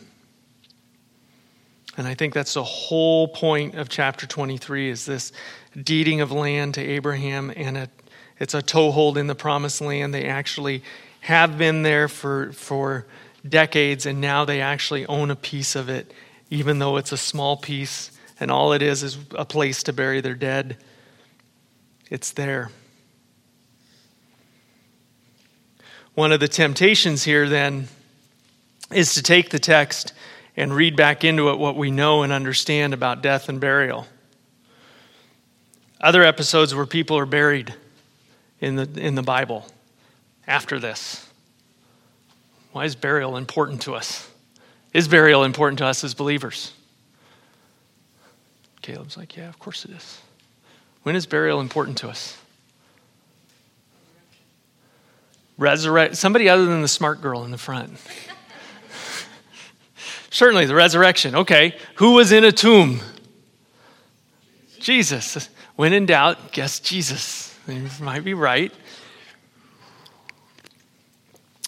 And 1.96 2.06
I 2.08 2.14
think 2.14 2.34
that's 2.34 2.54
the 2.54 2.64
whole 2.64 3.28
point 3.28 3.76
of 3.76 3.88
chapter 3.88 4.26
23 4.26 4.90
is 4.90 5.06
this 5.06 5.32
deeding 5.80 6.20
of 6.20 6.32
land 6.32 6.74
to 6.74 6.80
Abraham 6.80 7.52
and 7.54 7.88
it's 8.40 8.54
a 8.54 8.62
toehold 8.62 9.16
in 9.16 9.28
the 9.28 9.34
promised 9.34 9.80
land. 9.80 10.12
They 10.12 10.26
actually 10.26 10.82
have 11.20 11.56
been 11.56 11.82
there 11.82 12.08
for, 12.08 12.52
for 12.52 13.06
decades 13.48 14.06
and 14.06 14.20
now 14.20 14.44
they 14.44 14.60
actually 14.60 15.06
own 15.06 15.30
a 15.30 15.36
piece 15.36 15.76
of 15.76 15.88
it, 15.88 16.12
even 16.50 16.80
though 16.80 16.96
it's 16.96 17.12
a 17.12 17.16
small 17.16 17.56
piece 17.56 18.10
and 18.40 18.50
all 18.50 18.72
it 18.72 18.82
is 18.82 19.02
is 19.02 19.16
a 19.36 19.44
place 19.44 19.84
to 19.84 19.92
bury 19.92 20.20
their 20.20 20.34
dead. 20.34 20.76
It's 22.10 22.32
there. 22.32 22.70
One 26.14 26.32
of 26.32 26.40
the 26.40 26.48
temptations 26.48 27.24
here 27.24 27.48
then 27.48 27.88
is 28.92 29.14
to 29.14 29.22
take 29.22 29.50
the 29.50 29.58
text 29.58 30.12
and 30.56 30.74
read 30.74 30.96
back 30.96 31.24
into 31.24 31.50
it 31.50 31.58
what 31.58 31.76
we 31.76 31.90
know 31.90 32.22
and 32.22 32.32
understand 32.32 32.94
about 32.94 33.22
death 33.22 33.48
and 33.48 33.60
burial. 33.60 34.06
Other 36.00 36.22
episodes 36.22 36.74
where 36.74 36.86
people 36.86 37.18
are 37.18 37.26
buried 37.26 37.74
in 38.60 38.76
the, 38.76 38.88
in 38.96 39.14
the 39.14 39.22
Bible 39.22 39.66
after 40.46 40.78
this. 40.78 41.28
Why 42.72 42.84
is 42.84 42.94
burial 42.94 43.36
important 43.36 43.82
to 43.82 43.94
us? 43.94 44.28
Is 44.92 45.08
burial 45.08 45.44
important 45.44 45.78
to 45.78 45.86
us 45.86 46.04
as 46.04 46.14
believers? 46.14 46.72
Caleb's 48.82 49.16
like, 49.16 49.36
Yeah, 49.36 49.48
of 49.48 49.58
course 49.58 49.84
it 49.84 49.92
is. 49.92 50.20
When 51.02 51.16
is 51.16 51.26
burial 51.26 51.60
important 51.60 51.98
to 51.98 52.08
us? 52.08 52.36
Resurrect 55.56 56.16
somebody 56.16 56.48
other 56.48 56.66
than 56.66 56.82
the 56.82 56.88
smart 56.88 57.20
girl 57.20 57.44
in 57.44 57.50
the 57.50 57.58
front. 57.58 57.98
Certainly, 60.34 60.66
the 60.66 60.74
resurrection. 60.74 61.36
Okay, 61.36 61.76
who 61.94 62.14
was 62.14 62.32
in 62.32 62.42
a 62.42 62.50
tomb? 62.50 62.98
Jesus. 64.80 65.48
When 65.76 65.92
in 65.92 66.06
doubt, 66.06 66.50
guess 66.50 66.80
Jesus. 66.80 67.56
You 67.68 67.88
might 68.00 68.24
be 68.24 68.34
right. 68.34 68.72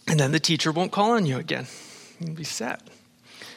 And 0.08 0.18
then 0.18 0.32
the 0.32 0.40
teacher 0.40 0.72
won't 0.72 0.90
call 0.90 1.12
on 1.12 1.26
you 1.26 1.38
again. 1.38 1.68
You'll 2.18 2.34
be 2.34 2.42
set. 2.42 2.82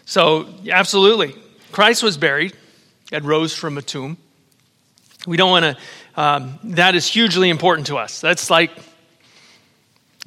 So, 0.06 0.48
absolutely. 0.70 1.34
Christ 1.72 2.04
was 2.04 2.16
buried 2.16 2.54
and 3.12 3.26
rose 3.26 3.56
from 3.56 3.80
a 3.80 3.82
tomb. 3.82 4.16
We 5.26 5.38
don't 5.38 5.50
want 5.50 5.66
to, 5.66 6.22
um, 6.22 6.60
that 6.64 6.94
is 6.94 7.08
hugely 7.08 7.50
important 7.50 7.88
to 7.88 7.98
us. 7.98 8.22
That's 8.22 8.52
like 8.52 8.70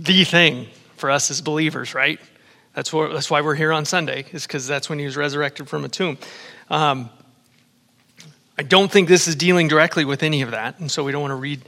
the 0.01 0.25
thing 0.25 0.67
for 0.97 1.09
us 1.09 1.31
as 1.31 1.41
believers, 1.41 1.95
right? 1.95 2.19
That's, 2.75 2.93
what, 2.93 3.13
that's 3.13 3.31
why 3.31 3.41
we're 3.41 3.55
here 3.55 3.73
on 3.73 3.85
Sunday, 3.85 4.25
is 4.33 4.47
because 4.47 4.67
that's 4.67 4.89
when 4.89 4.99
he 4.99 5.05
was 5.05 5.17
resurrected 5.17 5.69
from 5.69 5.85
a 5.85 5.89
tomb. 5.89 6.19
Um, 6.71 7.11
I 8.57 8.63
don't 8.63 8.91
think 8.91 9.09
this 9.09 9.29
is 9.29 9.35
dealing 9.35 9.69
directly 9.69 10.05
with 10.05 10.23
any 10.23 10.43
of 10.43 10.51
that, 10.53 10.79
and 10.79 10.91
so 10.91 11.05
we 11.05 11.13
don't 11.13 11.23
want 11.23 11.33
to 11.33 11.37
read 11.37 11.63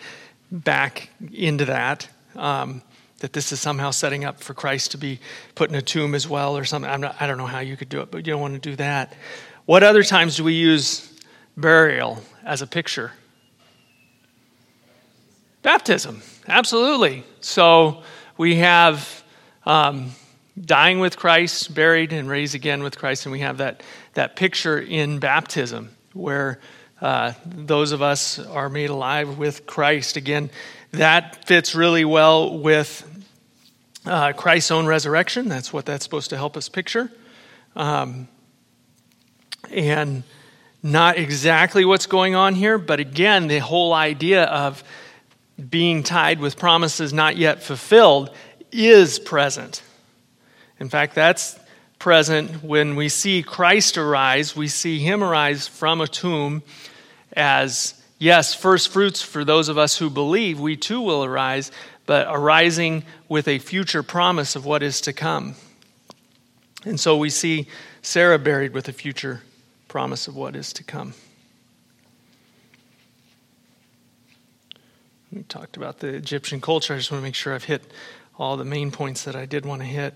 back 0.50 1.10
into 1.32 1.66
that. 1.66 2.08
Um, 2.36 2.82
that 3.20 3.32
this 3.32 3.52
is 3.52 3.60
somehow 3.60 3.90
setting 3.90 4.24
up 4.24 4.42
for 4.42 4.52
Christ 4.52 4.90
to 4.90 4.98
be 4.98 5.18
put 5.54 5.70
in 5.70 5.76
a 5.76 5.82
tomb 5.82 6.14
as 6.14 6.28
well 6.28 6.58
or 6.58 6.64
something. 6.66 7.00
Not, 7.00 7.16
i 7.20 7.26
don't 7.26 7.38
know 7.38 7.46
how 7.46 7.60
you 7.60 7.76
could 7.76 7.88
do 7.88 8.00
it, 8.00 8.10
but 8.10 8.18
you 8.18 8.32
don't 8.32 8.40
want 8.40 8.54
to 8.54 8.60
do 8.60 8.76
that. 8.76 9.14
What 9.64 9.82
other 9.82 10.02
times 10.02 10.36
do 10.36 10.44
we 10.44 10.52
use 10.52 11.10
burial 11.56 12.22
as 12.44 12.60
a 12.60 12.66
picture? 12.66 13.12
Baptism, 15.62 16.20
absolutely. 16.48 17.24
So 17.40 18.02
we 18.36 18.56
have 18.56 19.24
um, 19.64 20.10
dying 20.60 21.00
with 21.00 21.16
Christ, 21.16 21.74
buried, 21.74 22.12
and 22.12 22.28
raised 22.28 22.54
again 22.54 22.82
with 22.82 22.98
Christ, 22.98 23.26
and 23.26 23.32
we 23.32 23.40
have 23.40 23.58
that, 23.58 23.82
that 24.14 24.36
picture 24.36 24.78
in 24.78 25.18
baptism 25.18 25.90
where 26.12 26.60
uh, 27.00 27.32
those 27.44 27.92
of 27.92 28.02
us 28.02 28.38
are 28.38 28.68
made 28.68 28.90
alive 28.90 29.36
with 29.36 29.66
Christ. 29.66 30.16
Again, 30.16 30.50
that 30.92 31.44
fits 31.46 31.74
really 31.74 32.04
well 32.04 32.58
with 32.58 33.04
uh, 34.06 34.32
Christ's 34.32 34.70
own 34.70 34.86
resurrection. 34.86 35.48
That's 35.48 35.72
what 35.72 35.86
that's 35.86 36.04
supposed 36.04 36.30
to 36.30 36.36
help 36.36 36.56
us 36.56 36.68
picture. 36.68 37.10
Um, 37.74 38.28
and 39.70 40.22
not 40.82 41.16
exactly 41.16 41.84
what's 41.84 42.06
going 42.06 42.34
on 42.34 42.54
here, 42.54 42.78
but 42.78 43.00
again, 43.00 43.48
the 43.48 43.58
whole 43.58 43.92
idea 43.92 44.44
of 44.44 44.84
being 45.70 46.02
tied 46.02 46.38
with 46.40 46.56
promises 46.56 47.12
not 47.12 47.36
yet 47.36 47.62
fulfilled 47.62 48.30
is 48.70 49.18
present. 49.18 49.82
In 50.84 50.90
fact, 50.90 51.14
that's 51.14 51.58
present 51.98 52.62
when 52.62 52.94
we 52.94 53.08
see 53.08 53.42
Christ 53.42 53.96
arise. 53.96 54.54
We 54.54 54.68
see 54.68 54.98
him 54.98 55.24
arise 55.24 55.66
from 55.66 56.02
a 56.02 56.06
tomb 56.06 56.62
as, 57.32 57.94
yes, 58.18 58.52
first 58.52 58.90
fruits 58.90 59.22
for 59.22 59.46
those 59.46 59.70
of 59.70 59.78
us 59.78 59.96
who 59.96 60.10
believe. 60.10 60.60
We 60.60 60.76
too 60.76 61.00
will 61.00 61.24
arise, 61.24 61.72
but 62.04 62.26
arising 62.28 63.04
with 63.30 63.48
a 63.48 63.60
future 63.60 64.02
promise 64.02 64.56
of 64.56 64.66
what 64.66 64.82
is 64.82 65.00
to 65.00 65.14
come. 65.14 65.54
And 66.84 67.00
so 67.00 67.16
we 67.16 67.30
see 67.30 67.66
Sarah 68.02 68.38
buried 68.38 68.74
with 68.74 68.86
a 68.86 68.92
future 68.92 69.40
promise 69.88 70.28
of 70.28 70.36
what 70.36 70.54
is 70.54 70.70
to 70.74 70.84
come. 70.84 71.14
We 75.32 75.44
talked 75.44 75.78
about 75.78 76.00
the 76.00 76.08
Egyptian 76.08 76.60
culture. 76.60 76.92
I 76.92 76.98
just 76.98 77.10
want 77.10 77.22
to 77.22 77.24
make 77.26 77.34
sure 77.34 77.54
I've 77.54 77.64
hit 77.64 77.90
all 78.38 78.58
the 78.58 78.66
main 78.66 78.90
points 78.90 79.24
that 79.24 79.34
I 79.34 79.46
did 79.46 79.64
want 79.64 79.80
to 79.80 79.88
hit. 79.88 80.12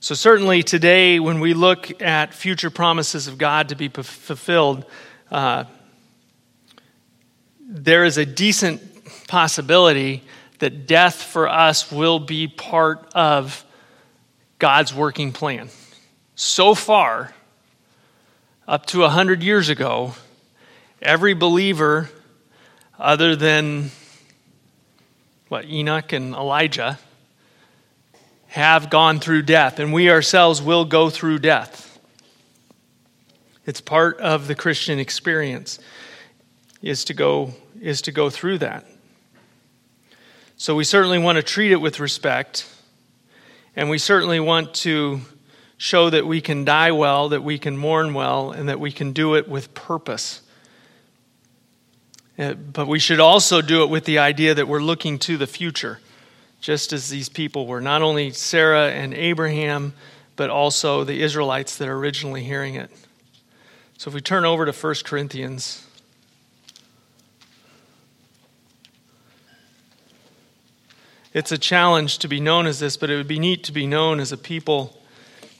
So, 0.00 0.14
certainly 0.14 0.62
today, 0.62 1.18
when 1.18 1.40
we 1.40 1.54
look 1.54 2.00
at 2.00 2.32
future 2.32 2.70
promises 2.70 3.26
of 3.26 3.36
God 3.36 3.70
to 3.70 3.74
be 3.74 3.88
fulfilled, 3.88 4.84
uh, 5.28 5.64
there 7.68 8.04
is 8.04 8.16
a 8.16 8.24
decent 8.24 8.80
possibility 9.26 10.22
that 10.60 10.86
death 10.86 11.20
for 11.20 11.48
us 11.48 11.90
will 11.90 12.20
be 12.20 12.46
part 12.46 13.10
of 13.12 13.64
God's 14.60 14.94
working 14.94 15.32
plan. 15.32 15.68
So 16.36 16.76
far, 16.76 17.34
up 18.68 18.86
to 18.86 19.00
100 19.00 19.42
years 19.42 19.68
ago, 19.68 20.14
every 21.02 21.34
believer, 21.34 22.08
other 23.00 23.34
than 23.34 23.90
what 25.48 25.64
Enoch 25.64 26.12
and 26.12 26.34
Elijah, 26.34 27.00
have 28.58 28.90
gone 28.90 29.20
through 29.20 29.42
death, 29.42 29.78
and 29.78 29.92
we 29.92 30.10
ourselves 30.10 30.60
will 30.60 30.84
go 30.84 31.10
through 31.10 31.38
death. 31.38 32.00
It's 33.64 33.80
part 33.80 34.18
of 34.18 34.48
the 34.48 34.56
Christian 34.56 34.98
experience 34.98 35.78
is 36.82 37.04
to 37.04 37.14
go 37.14 37.54
is 37.80 38.02
to 38.02 38.12
go 38.12 38.30
through 38.30 38.58
that. 38.58 38.84
So 40.56 40.74
we 40.74 40.82
certainly 40.82 41.18
want 41.18 41.36
to 41.36 41.42
treat 41.42 41.70
it 41.70 41.80
with 41.80 42.00
respect, 42.00 42.68
and 43.76 43.88
we 43.88 43.98
certainly 43.98 44.40
want 44.40 44.74
to 44.74 45.20
show 45.76 46.10
that 46.10 46.26
we 46.26 46.40
can 46.40 46.64
die 46.64 46.90
well, 46.90 47.28
that 47.28 47.44
we 47.44 47.60
can 47.60 47.76
mourn 47.76 48.12
well, 48.12 48.50
and 48.50 48.68
that 48.68 48.80
we 48.80 48.90
can 48.90 49.12
do 49.12 49.36
it 49.36 49.48
with 49.48 49.72
purpose. 49.72 50.42
Uh, 52.36 52.54
but 52.54 52.88
we 52.88 52.98
should 52.98 53.20
also 53.20 53.62
do 53.62 53.84
it 53.84 53.88
with 53.88 54.04
the 54.04 54.18
idea 54.18 54.52
that 54.52 54.66
we're 54.66 54.82
looking 54.82 55.20
to 55.20 55.36
the 55.36 55.46
future, 55.46 56.00
just 56.60 56.92
as 56.92 57.08
these 57.08 57.28
people 57.28 57.66
were. 57.66 57.80
Not 57.80 58.02
only 58.02 58.30
Sarah 58.30 58.90
and 58.90 59.14
Abraham, 59.14 59.94
but 60.36 60.50
also 60.50 61.04
the 61.04 61.22
Israelites 61.22 61.76
that 61.78 61.88
are 61.88 61.96
originally 61.96 62.44
hearing 62.44 62.74
it. 62.74 62.90
So 63.96 64.08
if 64.08 64.14
we 64.14 64.20
turn 64.20 64.44
over 64.44 64.64
to 64.64 64.72
1 64.72 64.94
Corinthians 65.04 65.84
It's 71.34 71.52
a 71.52 71.58
challenge 71.58 72.18
to 72.18 72.28
be 72.28 72.40
known 72.40 72.66
as 72.66 72.80
this, 72.80 72.96
but 72.96 73.10
it 73.10 73.16
would 73.16 73.28
be 73.28 73.38
neat 73.38 73.64
to 73.64 73.72
be 73.72 73.86
known 73.86 74.18
as 74.18 74.32
a 74.32 74.36
people 74.36 75.00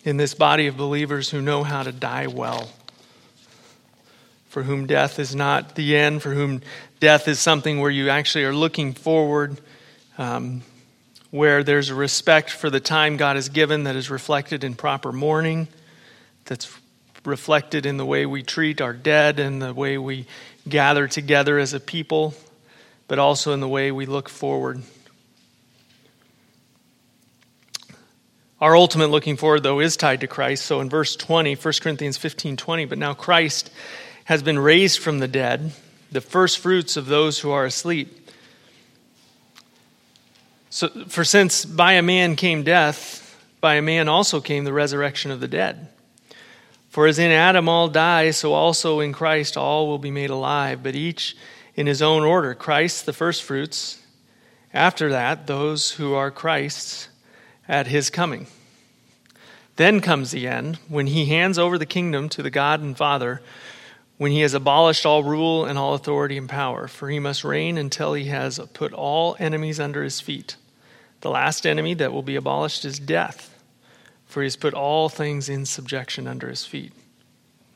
in 0.03 0.17
this 0.17 0.35
body 0.35 0.67
of 0.67 0.77
believers 0.77 1.31
who 1.31 1.43
know 1.43 1.63
how 1.63 1.83
to 1.83 1.93
die 1.93 2.27
well. 2.27 2.71
For 4.49 4.63
whom 4.63 4.87
death 4.87 5.19
is 5.19 5.37
not 5.37 5.75
the 5.75 5.97
end, 5.97 6.23
for 6.23 6.33
whom 6.33 6.63
death 7.01 7.29
is 7.29 7.39
something 7.39 7.81
where 7.81 7.91
you 7.91 8.09
actually 8.09 8.45
are 8.45 8.55
looking 8.55 8.95
forward, 8.95 9.61
um, 10.17 10.63
where 11.31 11.63
there's 11.63 11.91
a 11.91 11.95
respect 11.95 12.51
for 12.51 12.71
the 12.71 12.81
time 12.81 13.17
God 13.17 13.37
has 13.37 13.49
given 13.49 13.85
that 13.85 13.97
is 13.97 14.11
reflected 14.11 14.65
in 14.65 14.75
proper 14.75 15.13
mourning, 15.13 15.69
that's 16.45 16.75
reflected 17.25 17.85
in 17.85 17.97
the 17.97 18.07
way 18.07 18.27
we 18.27 18.43
treat 18.43 18.81
our 18.81 18.93
dead 18.93 19.39
and 19.39 19.61
the 19.61 19.75
way 19.75 19.99
we 19.99 20.27
gather 20.69 21.07
together 21.07 21.59
as 21.59 21.75
a 21.75 21.81
people, 21.81 22.35
but 23.07 23.19
also 23.19 23.53
in 23.53 23.61
the 23.61 23.69
way 23.69 23.91
we 23.91 24.07
look 24.07 24.29
forward 24.29 24.83
Our 28.61 28.77
ultimate 28.77 29.11
looking 29.11 29.37
forward, 29.37 29.63
though, 29.63 29.79
is 29.79 29.97
tied 29.97 30.23
to 30.23 30.27
Christ. 30.27 30.67
So 30.67 30.81
in 30.81 30.91
verse 30.91 31.15
20, 31.15 31.55
1 31.55 31.75
Corinthians 31.81 32.17
15 32.17 32.57
20, 32.57 32.85
but 32.87 32.99
now 32.99 33.15
Christ 33.15 33.71
has 34.25 34.43
been 34.43 34.59
raised 34.59 34.99
from 34.99 35.21
the 35.21 35.29
dead, 35.29 35.73
the 36.11 36.21
first 36.21 36.59
fruits 36.59 36.97
of 36.97 37.07
those 37.07 37.39
who 37.39 37.53
are 37.53 37.65
asleep. 37.65 38.18
So, 40.71 40.89
for 41.09 41.25
since 41.25 41.65
by 41.65 41.93
a 41.93 42.03
man 42.03 42.37
came 42.37 42.63
death, 42.63 43.25
by 43.61 43.75
a 43.75 43.83
man 43.83 44.09
also 44.09 44.41
came 44.41 44.65
the 44.65 44.73
resurrection 44.73 45.31
of 45.31 45.41
the 45.41 45.49
dead. 45.49 45.89
For 46.91 47.07
as 47.07 47.19
in 47.19 47.31
Adam 47.31 47.69
all 47.69 47.89
die, 47.89 48.31
so 48.31 48.53
also 48.53 49.01
in 49.01 49.13
Christ 49.13 49.57
all 49.57 49.87
will 49.87 49.99
be 49.99 50.11
made 50.11 50.31
alive, 50.31 50.83
but 50.83 50.95
each 50.95 51.37
in 51.75 51.87
his 51.87 52.03
own 52.03 52.23
order. 52.23 52.55
Christ 52.55 53.07
the 53.07 53.13
firstfruits, 53.13 53.99
after 54.75 55.11
that, 55.11 55.47
those 55.47 55.93
who 55.93 56.15
are 56.15 56.31
Christ's 56.31 57.09
at 57.67 57.87
his 57.87 58.11
coming. 58.11 58.47
Then 59.77 60.01
comes 60.01 60.33
the 60.33 60.49
end, 60.49 60.77
when 60.89 61.07
he 61.07 61.27
hands 61.27 61.59
over 61.59 61.79
the 61.79 61.87
kingdom 61.87 62.29
to 62.31 62.43
the 62.43 62.51
God 62.51 62.81
and 62.81 62.97
Father, 62.97 63.41
when 64.19 64.33
he 64.33 64.41
has 64.41 64.53
abolished 64.53 65.07
all 65.07 65.23
rule 65.23 65.65
and 65.65 65.79
all 65.79 65.95
authority 65.95 66.37
and 66.37 66.49
power, 66.49 66.89
for 66.89 67.09
he 67.09 67.21
must 67.21 67.45
reign 67.45 67.79
until 67.79 68.15
he 68.15 68.25
has 68.25 68.59
put 68.75 68.93
all 68.93 69.37
enemies 69.39 69.81
under 69.81 70.03
his 70.03 70.21
feet. 70.21 70.57
The 71.21 71.31
last 71.31 71.67
enemy 71.67 71.95
that 71.95 72.13
will 72.13 72.23
be 72.23 72.37
abolished 72.37 72.85
is 72.85 72.99
death, 72.99 73.57
for 74.27 74.43
he 74.43 74.47
has 74.47 74.57
put 74.57 74.75
all 74.75 75.09
things 75.09 75.49
in 75.49 75.65
subjection 75.65 76.27
under 76.27 76.49
his 76.49 76.67
feet. 76.67 76.93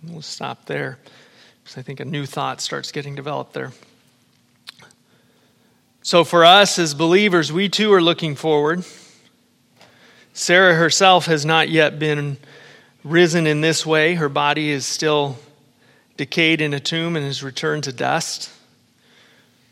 We'll 0.02 0.20
stop 0.20 0.66
there, 0.66 0.98
because 1.62 1.78
I 1.78 1.82
think 1.82 2.00
a 2.00 2.04
new 2.04 2.26
thought 2.26 2.60
starts 2.60 2.90
getting 2.90 3.14
developed 3.14 3.52
there. 3.52 3.70
So, 6.02 6.24
for 6.24 6.44
us 6.44 6.80
as 6.80 6.94
believers, 6.94 7.52
we 7.52 7.68
too 7.68 7.92
are 7.92 8.02
looking 8.02 8.34
forward. 8.34 8.84
Sarah 10.32 10.74
herself 10.74 11.26
has 11.26 11.46
not 11.46 11.68
yet 11.68 12.00
been 12.00 12.38
risen 13.04 13.46
in 13.46 13.60
this 13.60 13.86
way. 13.86 14.14
Her 14.14 14.28
body 14.28 14.70
is 14.70 14.84
still 14.84 15.38
decayed 16.16 16.60
in 16.60 16.74
a 16.74 16.80
tomb 16.80 17.16
and 17.16 17.24
has 17.24 17.42
returned 17.42 17.84
to 17.84 17.92
dust. 17.92 18.50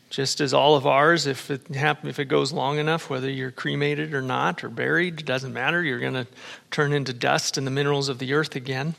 Just 0.08 0.40
as 0.40 0.52
all 0.52 0.74
of 0.74 0.86
ours, 0.86 1.26
if 1.26 1.50
it 1.50 1.68
happen, 1.68 2.08
if 2.08 2.18
it 2.18 2.24
goes 2.24 2.52
long 2.52 2.78
enough, 2.78 3.08
whether 3.08 3.30
you're 3.30 3.52
cremated 3.52 4.12
or 4.12 4.22
not, 4.22 4.64
or 4.64 4.68
buried, 4.68 5.20
it 5.20 5.26
doesn't 5.26 5.52
matter. 5.52 5.82
You're 5.82 6.00
going 6.00 6.14
to 6.14 6.26
turn 6.70 6.92
into 6.92 7.12
dust 7.12 7.56
and 7.56 7.66
the 7.66 7.70
minerals 7.70 8.08
of 8.08 8.18
the 8.18 8.32
earth 8.32 8.56
again. 8.56 8.96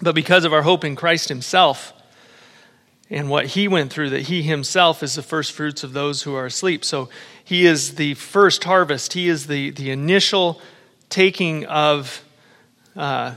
But 0.00 0.16
because 0.16 0.44
of 0.44 0.52
our 0.52 0.62
hope 0.62 0.84
in 0.84 0.96
Christ 0.96 1.28
Himself, 1.28 1.92
and 3.12 3.28
what 3.28 3.46
he 3.48 3.68
went 3.68 3.92
through, 3.92 4.08
that 4.10 4.22
he 4.22 4.42
himself 4.42 5.02
is 5.02 5.14
the 5.14 5.22
first 5.22 5.52
fruits 5.52 5.84
of 5.84 5.92
those 5.92 6.22
who 6.22 6.34
are 6.34 6.46
asleep. 6.46 6.82
So 6.82 7.10
he 7.44 7.66
is 7.66 7.96
the 7.96 8.14
first 8.14 8.64
harvest, 8.64 9.12
he 9.12 9.28
is 9.28 9.46
the, 9.48 9.70
the 9.70 9.90
initial 9.90 10.60
taking 11.10 11.66
of 11.66 12.24
uh, 12.96 13.34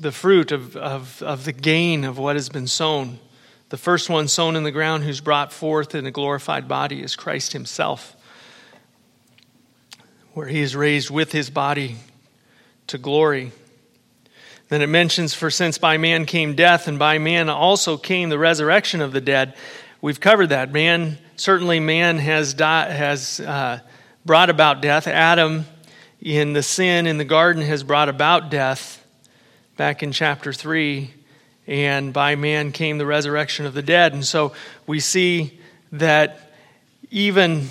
the 0.00 0.12
fruit 0.12 0.50
of, 0.50 0.76
of, 0.76 1.22
of 1.22 1.44
the 1.44 1.52
gain 1.52 2.04
of 2.04 2.16
what 2.18 2.34
has 2.34 2.48
been 2.48 2.66
sown. 2.66 3.18
The 3.68 3.76
first 3.76 4.08
one 4.08 4.28
sown 4.28 4.56
in 4.56 4.64
the 4.64 4.70
ground, 4.70 5.04
who's 5.04 5.20
brought 5.20 5.52
forth 5.52 5.94
in 5.94 6.06
a 6.06 6.10
glorified 6.10 6.66
body, 6.66 7.02
is 7.02 7.14
Christ 7.14 7.52
himself, 7.52 8.16
where 10.32 10.46
he 10.46 10.60
is 10.60 10.74
raised 10.74 11.10
with 11.10 11.32
his 11.32 11.50
body 11.50 11.96
to 12.86 12.96
glory. 12.96 13.52
Then 14.70 14.80
it 14.80 14.88
mentions, 14.88 15.34
For 15.34 15.50
since 15.50 15.76
by 15.76 15.98
man 15.98 16.24
came 16.24 16.54
death, 16.54 16.88
and 16.88 16.98
by 16.98 17.18
man 17.18 17.50
also 17.50 17.96
came 17.98 18.30
the 18.30 18.38
resurrection 18.38 19.02
of 19.02 19.12
the 19.12 19.20
dead. 19.20 19.54
We've 20.00 20.18
covered 20.18 20.48
that. 20.48 20.72
Man, 20.72 21.18
certainly, 21.36 21.78
man 21.78 22.16
has, 22.18 22.54
di- 22.54 22.90
has 22.90 23.38
uh, 23.38 23.80
brought 24.24 24.48
about 24.48 24.80
death. 24.80 25.06
Adam, 25.06 25.66
in 26.20 26.54
the 26.54 26.62
sin 26.62 27.06
in 27.06 27.18
the 27.18 27.24
garden, 27.24 27.62
has 27.62 27.84
brought 27.84 28.08
about 28.08 28.50
death 28.50 28.99
back 29.80 30.02
in 30.02 30.12
chapter 30.12 30.52
3. 30.52 31.10
And 31.66 32.12
by 32.12 32.36
man 32.36 32.70
came 32.70 32.98
the 32.98 33.06
resurrection 33.06 33.64
of 33.64 33.72
the 33.72 33.80
dead. 33.80 34.12
And 34.12 34.26
so 34.26 34.52
we 34.86 35.00
see 35.00 35.58
that 35.92 36.52
even 37.10 37.66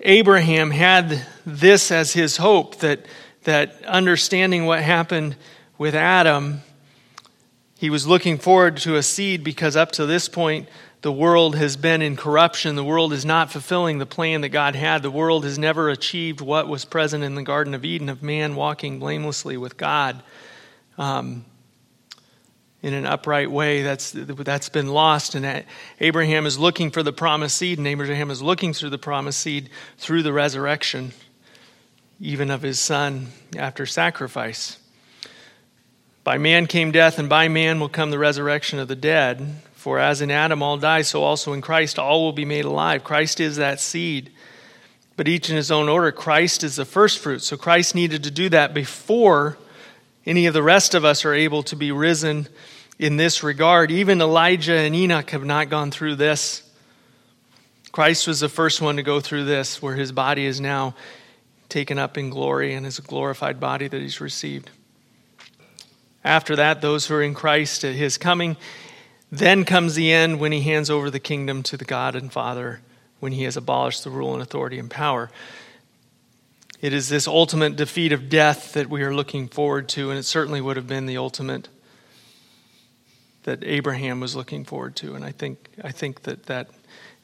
Abraham 0.00 0.70
had 0.70 1.24
this 1.46 1.90
as 1.90 2.12
his 2.12 2.36
hope 2.36 2.80
that, 2.80 3.06
that 3.44 3.82
understanding 3.86 4.66
what 4.66 4.82
happened 4.82 5.36
with 5.78 5.94
Adam, 5.94 6.60
he 7.78 7.88
was 7.88 8.06
looking 8.06 8.36
forward 8.36 8.76
to 8.76 8.96
a 8.96 9.02
seed 9.02 9.42
because 9.42 9.74
up 9.74 9.92
to 9.92 10.04
this 10.04 10.28
point, 10.28 10.68
the 11.00 11.10
world 11.10 11.56
has 11.56 11.78
been 11.78 12.02
in 12.02 12.14
corruption. 12.14 12.76
The 12.76 12.84
world 12.84 13.14
is 13.14 13.24
not 13.24 13.50
fulfilling 13.50 13.96
the 13.96 14.04
plan 14.04 14.42
that 14.42 14.50
God 14.50 14.74
had. 14.74 15.02
The 15.02 15.10
world 15.10 15.44
has 15.44 15.58
never 15.58 15.88
achieved 15.88 16.42
what 16.42 16.68
was 16.68 16.84
present 16.84 17.24
in 17.24 17.36
the 17.36 17.42
Garden 17.42 17.72
of 17.72 17.86
Eden 17.86 18.10
of 18.10 18.22
man 18.22 18.54
walking 18.54 18.98
blamelessly 18.98 19.56
with 19.56 19.78
God 19.78 20.22
um, 20.98 21.44
in 22.82 22.94
an 22.94 23.06
upright 23.06 23.50
way. 23.50 23.82
That's, 23.82 24.12
that's 24.12 24.68
been 24.68 24.88
lost. 24.88 25.34
And 25.34 25.64
Abraham 26.00 26.46
is 26.46 26.58
looking 26.58 26.90
for 26.90 27.02
the 27.02 27.12
promised 27.12 27.56
seed, 27.56 27.78
and 27.78 27.86
Abraham 27.86 28.30
is 28.30 28.42
looking 28.42 28.72
through 28.74 28.90
the 28.90 28.98
promised 28.98 29.40
seed 29.40 29.70
through 29.98 30.22
the 30.22 30.32
resurrection, 30.32 31.12
even 32.20 32.50
of 32.50 32.62
his 32.62 32.80
son 32.80 33.28
after 33.56 33.86
sacrifice. 33.86 34.78
By 36.24 36.38
man 36.38 36.66
came 36.66 36.92
death, 36.92 37.18
and 37.18 37.28
by 37.28 37.48
man 37.48 37.80
will 37.80 37.88
come 37.88 38.10
the 38.10 38.18
resurrection 38.18 38.78
of 38.78 38.88
the 38.88 38.96
dead. 38.96 39.56
For 39.74 39.98
as 39.98 40.20
in 40.20 40.30
Adam 40.30 40.62
all 40.62 40.76
die, 40.76 41.02
so 41.02 41.24
also 41.24 41.52
in 41.52 41.60
Christ 41.60 41.98
all 41.98 42.22
will 42.22 42.32
be 42.32 42.44
made 42.44 42.64
alive. 42.64 43.02
Christ 43.02 43.40
is 43.40 43.56
that 43.56 43.80
seed, 43.80 44.30
but 45.16 45.26
each 45.26 45.50
in 45.50 45.56
his 45.56 45.72
own 45.72 45.88
order. 45.88 46.12
Christ 46.12 46.62
is 46.62 46.76
the 46.76 46.84
first 46.84 47.18
fruit. 47.18 47.42
So 47.42 47.56
Christ 47.56 47.96
needed 47.96 48.22
to 48.22 48.30
do 48.30 48.48
that 48.50 48.74
before 48.74 49.58
any 50.24 50.46
of 50.46 50.54
the 50.54 50.62
rest 50.62 50.94
of 50.94 51.04
us 51.04 51.24
are 51.24 51.34
able 51.34 51.62
to 51.64 51.76
be 51.76 51.92
risen 51.92 52.48
in 52.98 53.16
this 53.16 53.42
regard. 53.42 53.90
Even 53.90 54.20
Elijah 54.20 54.76
and 54.76 54.94
Enoch 54.94 55.30
have 55.30 55.44
not 55.44 55.68
gone 55.68 55.90
through 55.90 56.16
this. 56.16 56.62
Christ 57.90 58.26
was 58.26 58.40
the 58.40 58.48
first 58.48 58.80
one 58.80 58.96
to 58.96 59.02
go 59.02 59.20
through 59.20 59.44
this, 59.44 59.82
where 59.82 59.94
his 59.94 60.12
body 60.12 60.46
is 60.46 60.60
now 60.60 60.94
taken 61.68 61.98
up 61.98 62.16
in 62.16 62.30
glory 62.30 62.74
and 62.74 62.86
is 62.86 62.98
a 62.98 63.02
glorified 63.02 63.58
body 63.58 63.88
that 63.88 64.00
he's 64.00 64.20
received. 64.20 64.70
After 66.24 66.56
that, 66.56 66.80
those 66.80 67.06
who 67.06 67.14
are 67.14 67.22
in 67.22 67.34
Christ 67.34 67.84
at 67.84 67.94
his 67.94 68.16
coming. 68.16 68.56
Then 69.30 69.64
comes 69.64 69.94
the 69.94 70.12
end 70.12 70.38
when 70.40 70.52
he 70.52 70.60
hands 70.60 70.90
over 70.90 71.10
the 71.10 71.18
kingdom 71.18 71.62
to 71.64 71.76
the 71.76 71.84
God 71.84 72.14
and 72.14 72.30
Father, 72.30 72.80
when 73.18 73.32
he 73.32 73.44
has 73.44 73.56
abolished 73.56 74.04
the 74.04 74.10
rule 74.10 74.34
and 74.34 74.42
authority 74.42 74.78
and 74.78 74.90
power. 74.90 75.30
It 76.82 76.92
is 76.92 77.08
this 77.08 77.28
ultimate 77.28 77.76
defeat 77.76 78.10
of 78.10 78.28
death 78.28 78.72
that 78.72 78.90
we 78.90 79.04
are 79.04 79.14
looking 79.14 79.46
forward 79.46 79.88
to, 79.90 80.10
and 80.10 80.18
it 80.18 80.24
certainly 80.24 80.60
would 80.60 80.76
have 80.76 80.88
been 80.88 81.06
the 81.06 81.16
ultimate 81.16 81.68
that 83.44 83.62
Abraham 83.62 84.18
was 84.18 84.34
looking 84.34 84.64
forward 84.64 84.96
to. 84.96 85.14
And 85.14 85.24
I 85.24 85.30
think, 85.30 85.68
I 85.84 85.92
think 85.92 86.22
that 86.22 86.46
that 86.46 86.70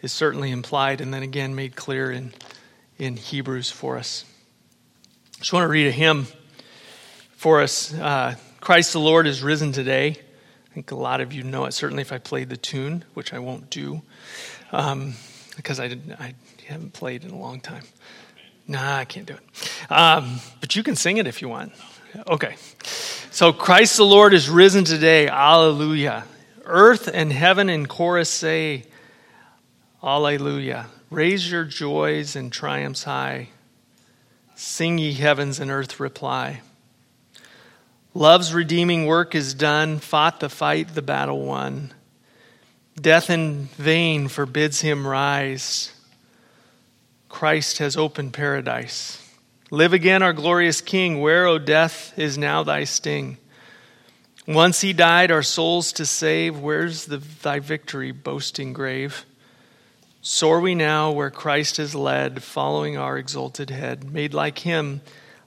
is 0.00 0.12
certainly 0.12 0.52
implied 0.52 1.00
and 1.00 1.12
then 1.12 1.24
again 1.24 1.56
made 1.56 1.74
clear 1.74 2.12
in, 2.12 2.32
in 2.98 3.16
Hebrews 3.16 3.68
for 3.68 3.98
us. 3.98 4.24
I 5.34 5.38
just 5.40 5.52
want 5.52 5.64
to 5.64 5.68
read 5.68 5.88
a 5.88 5.92
hymn 5.92 6.28
for 7.32 7.60
us. 7.60 7.92
Uh, 7.92 8.36
Christ 8.60 8.92
the 8.92 9.00
Lord 9.00 9.26
is 9.26 9.42
risen 9.42 9.72
today. 9.72 10.10
I 10.70 10.74
think 10.74 10.92
a 10.92 10.96
lot 10.96 11.20
of 11.20 11.32
you 11.32 11.42
know 11.42 11.64
it, 11.64 11.72
certainly 11.72 12.02
if 12.02 12.12
I 12.12 12.18
played 12.18 12.48
the 12.48 12.56
tune, 12.56 13.04
which 13.14 13.32
I 13.34 13.40
won't 13.40 13.70
do, 13.70 14.02
um, 14.70 15.14
because 15.56 15.80
I, 15.80 15.88
didn't, 15.88 16.12
I 16.12 16.34
haven't 16.68 16.92
played 16.92 17.24
in 17.24 17.30
a 17.30 17.38
long 17.38 17.60
time. 17.60 17.82
Nah, 18.68 18.98
I 18.98 19.06
can't 19.06 19.26
do 19.26 19.32
it. 19.32 19.90
Um, 19.90 20.40
but 20.60 20.76
you 20.76 20.82
can 20.82 20.94
sing 20.94 21.16
it 21.16 21.26
if 21.26 21.40
you 21.40 21.48
want. 21.48 21.72
Okay. 22.26 22.56
So 23.30 23.52
Christ 23.52 23.96
the 23.96 24.04
Lord 24.04 24.34
is 24.34 24.50
risen 24.50 24.84
today. 24.84 25.26
Alleluia. 25.26 26.24
Earth 26.64 27.08
and 27.12 27.32
heaven 27.32 27.70
in 27.70 27.86
chorus 27.86 28.28
say, 28.28 28.84
Alleluia. 30.02 30.86
Raise 31.10 31.50
your 31.50 31.64
joys 31.64 32.36
and 32.36 32.52
triumphs 32.52 33.04
high. 33.04 33.48
Sing 34.54 34.98
ye 34.98 35.14
heavens 35.14 35.58
and 35.58 35.70
earth 35.70 35.98
reply. 35.98 36.60
Love's 38.12 38.52
redeeming 38.52 39.06
work 39.06 39.34
is 39.34 39.54
done, 39.54 39.98
fought 39.98 40.40
the 40.40 40.48
fight, 40.48 40.94
the 40.94 41.02
battle 41.02 41.40
won. 41.40 41.94
Death 43.00 43.30
in 43.30 43.66
vain 43.76 44.28
forbids 44.28 44.80
him 44.80 45.06
rise. 45.06 45.92
Christ 47.28 47.78
has 47.78 47.96
opened 47.96 48.32
paradise. 48.32 49.24
Live 49.70 49.92
again, 49.92 50.22
our 50.22 50.32
glorious 50.32 50.80
King. 50.80 51.20
Where, 51.20 51.46
O 51.46 51.58
death, 51.58 52.18
is 52.18 52.38
now 52.38 52.62
thy 52.62 52.84
sting? 52.84 53.36
Once 54.46 54.80
he 54.80 54.94
died 54.94 55.30
our 55.30 55.42
souls 55.42 55.92
to 55.92 56.06
save. 56.06 56.58
Where's 56.58 57.04
the, 57.04 57.18
thy 57.18 57.58
victory, 57.58 58.12
boasting 58.12 58.72
grave? 58.72 59.26
Soar 60.22 60.60
we 60.60 60.74
now 60.74 61.10
where 61.10 61.30
Christ 61.30 61.76
has 61.76 61.94
led, 61.94 62.42
following 62.42 62.96
our 62.96 63.18
exalted 63.18 63.68
head. 63.68 64.10
Made 64.10 64.32
like 64.32 64.60
him, 64.60 65.02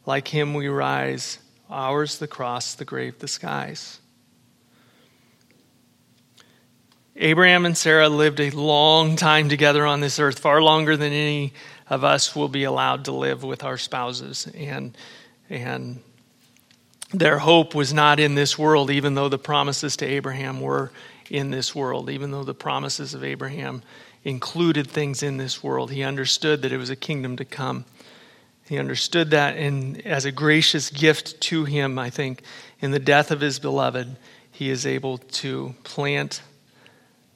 like 0.06 0.28
him 0.28 0.54
we 0.54 0.68
rise. 0.68 1.40
Ours 1.70 2.20
the 2.20 2.28
cross, 2.28 2.76
the 2.76 2.86
grave, 2.86 3.18
the 3.20 3.28
skies. 3.28 4.01
Abraham 7.16 7.66
and 7.66 7.78
Sarah 7.78 8.10
lived 8.10 8.40
a 8.40 8.52
long 8.52 9.16
time 9.16 9.50
together 9.50 9.86
on 9.86 10.00
this 10.00 10.18
earth, 10.18 10.40
far 10.40 10.62
longer 10.62 10.96
than 10.96 11.12
any 11.12 11.54
of 11.90 12.04
us 12.04 12.36
will 12.36 12.48
be 12.48 12.64
allowed 12.64 13.06
to 13.06 13.12
live 13.12 13.44
with 13.44 13.64
our 13.64 13.78
spouses. 13.78 14.48
And, 14.56 14.96
and 15.50 16.02
their 17.14 17.38
hope 17.38 17.76
was 17.76 17.94
not 17.94 18.20
in 18.20 18.36
this 18.36 18.58
world, 18.58 18.90
even 18.90 19.16
though 19.16 19.28
the 19.28 19.38
promises 19.38 19.98
to 19.98 20.06
Abraham 20.06 20.62
were 20.62 20.92
in 21.30 21.52
this 21.52 21.76
world, 21.76 22.10
even 22.10 22.32
though 22.32 22.46
the 22.46 22.54
promises 22.54 23.14
of 23.14 23.24
Abraham 23.24 23.82
included 24.24 24.88
things 24.88 25.22
in 25.22 25.38
this 25.38 25.62
world. 25.62 25.92
He 25.92 26.04
understood 26.04 26.62
that 26.62 26.72
it 26.72 26.78
was 26.78 26.90
a 26.90 26.96
kingdom 26.96 27.36
to 27.38 27.46
come. 27.46 27.84
He 28.68 28.78
understood 28.78 29.32
that, 29.32 29.58
and 29.58 30.06
as 30.06 30.24
a 30.24 30.32
gracious 30.32 30.90
gift 30.90 31.42
to 31.42 31.66
him, 31.66 32.00
I 32.00 32.10
think, 32.10 32.44
in 32.80 32.92
the 32.92 33.00
death 33.00 33.32
of 33.32 33.42
his 33.42 33.60
beloved, 33.60 34.16
he 34.50 34.70
is 34.70 34.86
able 34.86 35.18
to 35.18 35.76
plant 35.84 36.42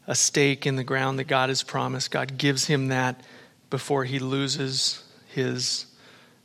a 0.07 0.15
stake 0.15 0.65
in 0.65 0.75
the 0.75 0.83
ground 0.83 1.19
that 1.19 1.25
God 1.25 1.49
has 1.49 1.63
promised. 1.63 2.11
God 2.11 2.37
gives 2.37 2.65
him 2.65 2.89
that 2.89 3.21
before 3.69 4.05
he 4.05 4.19
loses 4.19 5.03
his, 5.27 5.85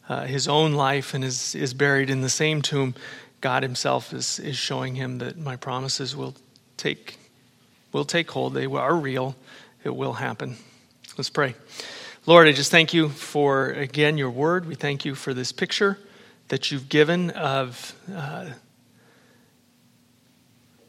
uh, 0.08 0.24
his 0.24 0.48
own 0.48 0.72
life 0.72 1.14
and 1.14 1.22
is, 1.22 1.54
is 1.54 1.74
buried 1.74 2.10
in 2.10 2.22
the 2.22 2.30
same 2.30 2.62
tomb. 2.62 2.94
God 3.40 3.62
himself 3.62 4.12
is, 4.12 4.38
is 4.38 4.56
showing 4.56 4.94
him 4.94 5.18
that 5.18 5.38
my 5.38 5.56
promises 5.56 6.16
will 6.16 6.34
take, 6.76 7.18
will 7.92 8.04
take 8.04 8.30
hold. 8.30 8.54
They 8.54 8.66
are 8.66 8.96
real. 8.96 9.36
It 9.84 9.94
will 9.94 10.14
happen. 10.14 10.56
Let's 11.16 11.30
pray. 11.30 11.54
Lord, 12.26 12.48
I 12.48 12.52
just 12.52 12.70
thank 12.70 12.92
you 12.92 13.08
for, 13.08 13.70
again, 13.70 14.18
your 14.18 14.30
word. 14.30 14.66
We 14.66 14.74
thank 14.74 15.04
you 15.04 15.14
for 15.14 15.32
this 15.32 15.52
picture 15.52 15.98
that 16.48 16.70
you've 16.70 16.88
given 16.88 17.30
of 17.30 17.94
uh, 18.14 18.50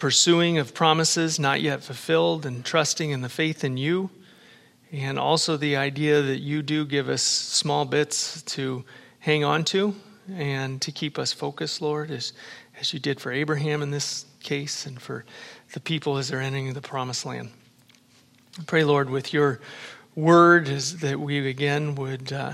pursuing 0.01 0.57
of 0.57 0.73
promises 0.73 1.37
not 1.37 1.61
yet 1.61 1.83
fulfilled 1.83 2.43
and 2.43 2.65
trusting 2.65 3.11
in 3.11 3.21
the 3.21 3.29
faith 3.29 3.63
in 3.63 3.77
you. 3.77 4.09
And 4.91 5.19
also 5.19 5.57
the 5.57 5.75
idea 5.75 6.23
that 6.23 6.39
you 6.39 6.63
do 6.63 6.87
give 6.87 7.07
us 7.07 7.21
small 7.21 7.85
bits 7.85 8.41
to 8.41 8.83
hang 9.19 9.43
on 9.43 9.63
to 9.65 9.93
and 10.33 10.81
to 10.81 10.91
keep 10.91 11.19
us 11.19 11.31
focused, 11.31 11.83
Lord, 11.83 12.09
as, 12.09 12.33
as 12.79 12.91
you 12.91 12.99
did 12.99 13.21
for 13.21 13.31
Abraham 13.31 13.83
in 13.83 13.91
this 13.91 14.25
case 14.39 14.87
and 14.87 14.99
for 14.99 15.23
the 15.73 15.79
people 15.79 16.17
as 16.17 16.29
they're 16.29 16.41
entering 16.41 16.73
the 16.73 16.81
promised 16.81 17.23
land. 17.23 17.51
I 18.59 18.63
pray, 18.63 18.83
Lord, 18.83 19.07
with 19.07 19.31
your 19.33 19.59
word, 20.15 20.67
is 20.67 21.01
that 21.01 21.19
we 21.19 21.47
again 21.47 21.93
would 21.93 22.33
uh, 22.33 22.53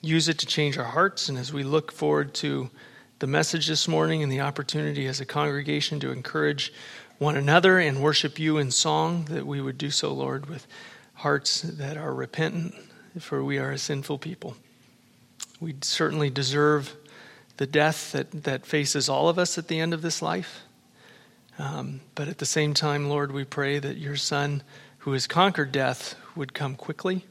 use 0.00 0.26
it 0.26 0.38
to 0.38 0.46
change 0.46 0.78
our 0.78 0.84
hearts. 0.84 1.28
And 1.28 1.36
as 1.36 1.52
we 1.52 1.64
look 1.64 1.92
forward 1.92 2.32
to 2.36 2.70
the 3.18 3.26
message 3.26 3.66
this 3.66 3.88
morning 3.88 4.22
and 4.22 4.30
the 4.30 4.40
opportunity 4.40 5.06
as 5.06 5.20
a 5.20 5.26
congregation 5.26 5.98
to 6.00 6.12
encourage 6.12 6.72
one 7.18 7.36
another 7.36 7.78
and 7.78 8.00
worship 8.00 8.38
you 8.38 8.58
in 8.58 8.70
song, 8.70 9.24
that 9.24 9.44
we 9.44 9.60
would 9.60 9.76
do 9.76 9.90
so, 9.90 10.12
Lord, 10.12 10.46
with 10.46 10.66
hearts 11.14 11.62
that 11.62 11.96
are 11.96 12.14
repentant, 12.14 12.74
for 13.18 13.42
we 13.42 13.58
are 13.58 13.72
a 13.72 13.78
sinful 13.78 14.18
people. 14.18 14.56
We 15.60 15.74
certainly 15.80 16.30
deserve 16.30 16.94
the 17.56 17.66
death 17.66 18.12
that, 18.12 18.44
that 18.44 18.64
faces 18.64 19.08
all 19.08 19.28
of 19.28 19.36
us 19.36 19.58
at 19.58 19.66
the 19.66 19.80
end 19.80 19.92
of 19.92 20.02
this 20.02 20.22
life. 20.22 20.60
Um, 21.58 22.02
but 22.14 22.28
at 22.28 22.38
the 22.38 22.46
same 22.46 22.72
time, 22.72 23.08
Lord, 23.08 23.32
we 23.32 23.42
pray 23.42 23.80
that 23.80 23.96
your 23.96 24.14
Son, 24.14 24.62
who 24.98 25.12
has 25.12 25.26
conquered 25.26 25.72
death, 25.72 26.14
would 26.36 26.54
come 26.54 26.76
quickly 26.76 27.24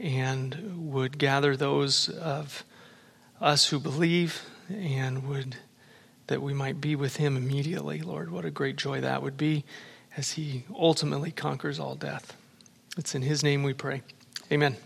and 0.00 0.90
would 0.92 1.18
gather 1.18 1.56
those 1.56 2.08
of 2.08 2.64
us 3.40 3.68
who 3.68 3.78
believe 3.78 4.42
and 4.68 5.28
would 5.28 5.56
that 6.26 6.40
we 6.40 6.54
might 6.54 6.80
be 6.80 6.96
with 6.96 7.16
him 7.16 7.36
immediately. 7.36 8.00
Lord, 8.00 8.30
what 8.30 8.44
a 8.44 8.50
great 8.50 8.76
joy 8.76 9.00
that 9.00 9.22
would 9.22 9.36
be 9.36 9.64
as 10.16 10.32
he 10.32 10.64
ultimately 10.74 11.30
conquers 11.30 11.78
all 11.78 11.94
death. 11.94 12.36
It's 12.96 13.14
in 13.14 13.22
his 13.22 13.42
name 13.42 13.62
we 13.62 13.74
pray. 13.74 14.02
Amen. 14.50 14.76